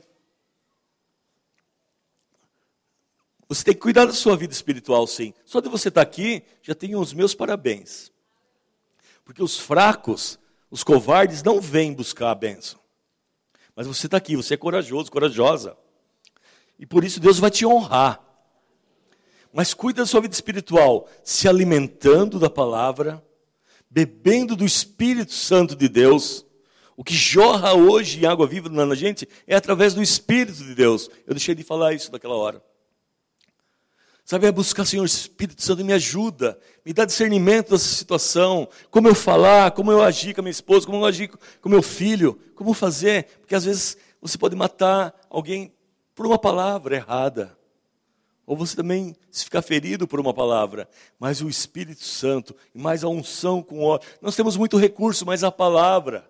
você 3.48 3.64
tem 3.64 3.74
que 3.74 3.80
cuidar 3.80 4.06
da 4.06 4.14
sua 4.14 4.36
vida 4.36 4.54
espiritual, 4.54 5.08
sim. 5.08 5.34
Só 5.46 5.60
de 5.60 5.70
você 5.70 5.88
estar 5.88 6.02
aqui, 6.02 6.44
já 6.62 6.76
tenho 6.76 7.00
os 7.00 7.14
meus 7.14 7.34
parabéns. 7.34 8.12
Porque 9.24 9.42
os 9.42 9.60
fracos, 9.60 10.40
os 10.70 10.84
covardes, 10.84 11.44
não 11.44 11.62
vêm 11.62 11.94
buscar 11.94 12.32
a 12.32 12.36
bênção. 12.36 12.80
Mas 13.76 13.88
você 13.88 14.08
está 14.08 14.18
aqui, 14.18 14.36
você 14.36 14.56
é 14.56 14.58
corajoso, 14.58 15.12
corajosa. 15.12 15.78
E 16.80 16.86
por 16.86 17.04
isso 17.04 17.20
Deus 17.20 17.40
vai 17.40 17.52
te 17.52 17.66
honrar. 17.66 18.22
Mas 19.54 19.74
cuida 19.74 20.02
da 20.02 20.06
sua 20.06 20.22
vida 20.22 20.34
espiritual, 20.34 21.08
se 21.24 21.48
alimentando 21.48 22.40
da 22.40 22.50
palavra, 22.50 23.24
bebendo 23.90 24.56
do 24.56 24.66
Espírito 24.66 25.34
Santo 25.34 25.76
de 25.76 25.88
Deus. 25.88 26.46
O 26.96 27.04
que 27.04 27.14
jorra 27.14 27.74
hoje 27.74 28.20
em 28.20 28.26
água 28.26 28.48
viva 28.48 28.70
na 28.70 28.96
gente 28.96 29.28
é 29.46 29.56
através 29.56 29.94
do 29.94 30.02
Espírito 30.02 30.64
de 30.64 30.74
Deus. 30.74 31.10
Eu 31.26 31.34
deixei 31.34 31.54
de 31.54 31.64
falar 31.64 31.94
isso 31.94 32.12
naquela 32.12 32.36
hora. 32.36 32.62
Sabe, 34.28 34.46
é 34.46 34.52
buscar, 34.52 34.84
Senhor, 34.84 35.06
Espírito 35.06 35.64
Santo, 35.64 35.86
me 35.86 35.94
ajuda, 35.94 36.60
me 36.86 36.92
dá 36.92 37.06
discernimento 37.06 37.70
dessa 37.70 37.88
situação, 37.88 38.68
como 38.92 39.08
eu 39.08 39.16
falar, 39.16 39.72
como 39.72 39.90
eu 39.90 40.04
agir 40.04 40.34
com 40.34 40.42
a 40.42 40.44
minha 40.44 40.52
esposa, 40.52 40.86
como 40.86 40.98
eu 40.98 41.06
agir 41.06 41.30
com 41.30 41.70
o 41.70 41.72
meu 41.72 41.82
filho, 41.82 42.38
como 42.54 42.74
fazer, 42.74 43.24
porque 43.40 43.56
às 43.56 43.64
vezes 43.64 43.96
você 44.20 44.38
pode 44.38 44.54
matar 44.54 45.16
alguém 45.30 45.74
por 46.14 46.26
uma 46.26 46.38
palavra 46.38 46.98
errada, 46.98 47.58
ou 48.48 48.56
você 48.56 48.78
também 48.78 49.14
se 49.30 49.44
ficar 49.44 49.62
ferido 49.62 50.08
por 50.08 50.22
uma 50.22 50.34
palavra, 50.34 50.90
mas 51.20 51.42
o 51.42 51.50
Espírito 51.50 52.06
Santo, 52.06 52.56
mais 52.74 53.04
a 53.04 53.10
unção 53.10 53.62
com 53.62 53.84
óleo. 53.84 54.02
Nós 54.22 54.38
temos 54.38 54.56
muito 54.56 54.78
recurso, 54.78 55.26
mas 55.26 55.44
a 55.44 55.52
palavra, 55.52 56.28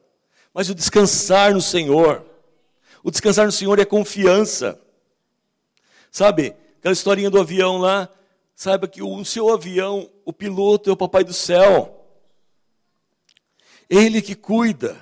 mas 0.52 0.68
o 0.68 0.74
descansar 0.74 1.54
no 1.54 1.62
Senhor. 1.62 2.26
O 3.04 3.12
descansar 3.12 3.46
no 3.46 3.52
Senhor 3.52 3.78
é 3.78 3.86
confiança. 3.86 4.82
Sabe, 6.12 6.56
aquela 6.80 6.94
historinha 6.94 7.30
do 7.30 7.40
avião 7.40 7.78
lá, 7.78 8.10
saiba 8.56 8.88
que 8.88 9.04
o 9.04 9.24
seu 9.24 9.54
avião, 9.54 10.10
o 10.26 10.34
piloto 10.34 10.90
é 10.90 10.94
o 10.94 10.98
papai 10.98 11.24
do 11.24 11.34
céu. 11.34 12.04
Ele 13.88 14.24
que 14.24 14.34
cuida. 14.34 14.98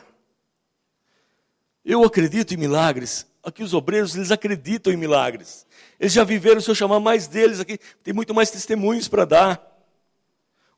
Eu 1.85 2.03
acredito 2.03 2.53
em 2.53 2.57
milagres. 2.57 3.25
Aqui 3.45 3.61
os 3.61 3.75
obreiros, 3.75 4.15
eles 4.15 4.31
acreditam 4.31 4.91
em 4.91 4.97
milagres. 4.97 5.67
Eles 5.99 6.11
já 6.11 6.23
viveram, 6.23 6.59
se 6.59 6.67
eu 6.67 6.73
chamar 6.73 6.99
mais 6.99 7.27
deles 7.27 7.59
aqui, 7.59 7.77
tem 8.03 8.11
muito 8.11 8.33
mais 8.33 8.49
testemunhos 8.49 9.07
para 9.07 9.23
dar. 9.23 9.87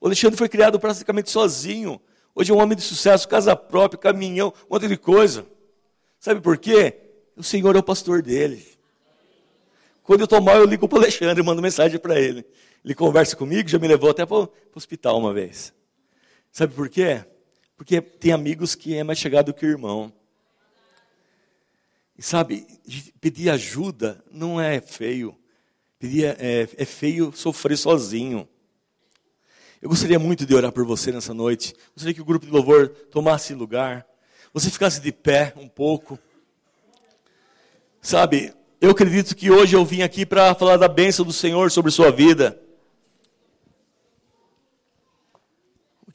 O 0.02 0.06
Alexandre 0.06 0.38
foi 0.38 0.50
criado 0.50 0.78
praticamente 0.78 1.32
sozinho. 1.32 2.02
Hoje 2.36 2.52
é 2.52 2.54
um 2.54 2.60
homem 2.60 2.76
de 2.76 2.84
sucesso, 2.84 3.26
casa 3.26 3.56
própria, 3.56 3.98
caminhão, 3.98 4.54
um 4.70 4.74
monte 4.74 4.86
de 4.86 4.98
coisa. 4.98 5.48
Sabe 6.20 6.42
por 6.42 6.58
quê? 6.58 6.94
O 7.38 7.42
Senhor 7.42 7.74
é 7.74 7.80
o 7.80 7.84
pastor 7.84 8.22
dele. 8.22 8.68
Quando 10.04 10.20
eu 10.20 10.26
estou 10.26 10.42
mal, 10.42 10.58
eu 10.58 10.66
ligo 10.66 10.90
para 10.90 10.98
o 10.98 11.00
Alexandre 11.00 11.42
e 11.42 11.46
mando 11.46 11.62
mensagem 11.62 11.98
para 11.98 12.20
ele. 12.20 12.46
Ele 12.84 12.94
conversa 12.94 13.38
comigo, 13.38 13.70
já 13.70 13.80
me 13.80 13.88
levou 13.88 14.10
até 14.10 14.26
para 14.26 14.38
o 14.38 14.52
hospital 14.76 15.18
uma 15.18 15.34
vez. 15.34 15.74
Sabe 16.52 16.74
por 16.74 16.90
quê? 16.90 17.24
Porque 17.78 18.02
tem 18.02 18.34
amigos 18.34 18.76
que 18.76 18.94
é 18.94 19.06
mais 19.06 19.20
chegado 19.20 19.54
que 19.54 19.66
irmão. 19.66 20.12
E 22.18 22.24
sabe, 22.24 22.66
pedir 23.22 23.50
ajuda 23.50 24.24
não 24.32 24.60
é 24.60 24.82
feio. 24.82 25.38
Pedir 26.00 26.26
é, 26.40 26.68
é 26.76 26.86
feio 26.86 27.32
sofrer 27.36 27.78
sozinho. 27.78 28.48
Eu 29.80 29.90
gostaria 29.90 30.18
muito 30.18 30.46
de 30.46 30.56
orar 30.56 30.72
por 30.72 30.84
você 30.84 31.12
nessa 31.12 31.34
noite. 31.34 31.76
Gostaria 31.94 32.14
que 32.14 32.22
o 32.22 32.26
grupo 32.26 32.46
de 32.46 32.52
louvor 32.52 32.90
tomasse 33.12 33.54
lugar. 33.54 34.06
Você 34.52 34.72
ficasse 34.72 35.00
de 35.00 35.12
pé 35.12 35.54
um 35.56 35.68
pouco. 35.68 36.18
Sabe, 38.02 38.54
eu 38.82 38.90
acredito 38.90 39.36
que 39.36 39.52
hoje 39.52 39.76
eu 39.76 39.86
vim 39.86 40.02
aqui 40.02 40.26
para 40.26 40.56
falar 40.56 40.78
da 40.78 40.88
bênção 40.88 41.24
do 41.24 41.34
Senhor 41.34 41.70
sobre 41.70 41.92
sua 41.92 42.12
vida. 42.12 42.60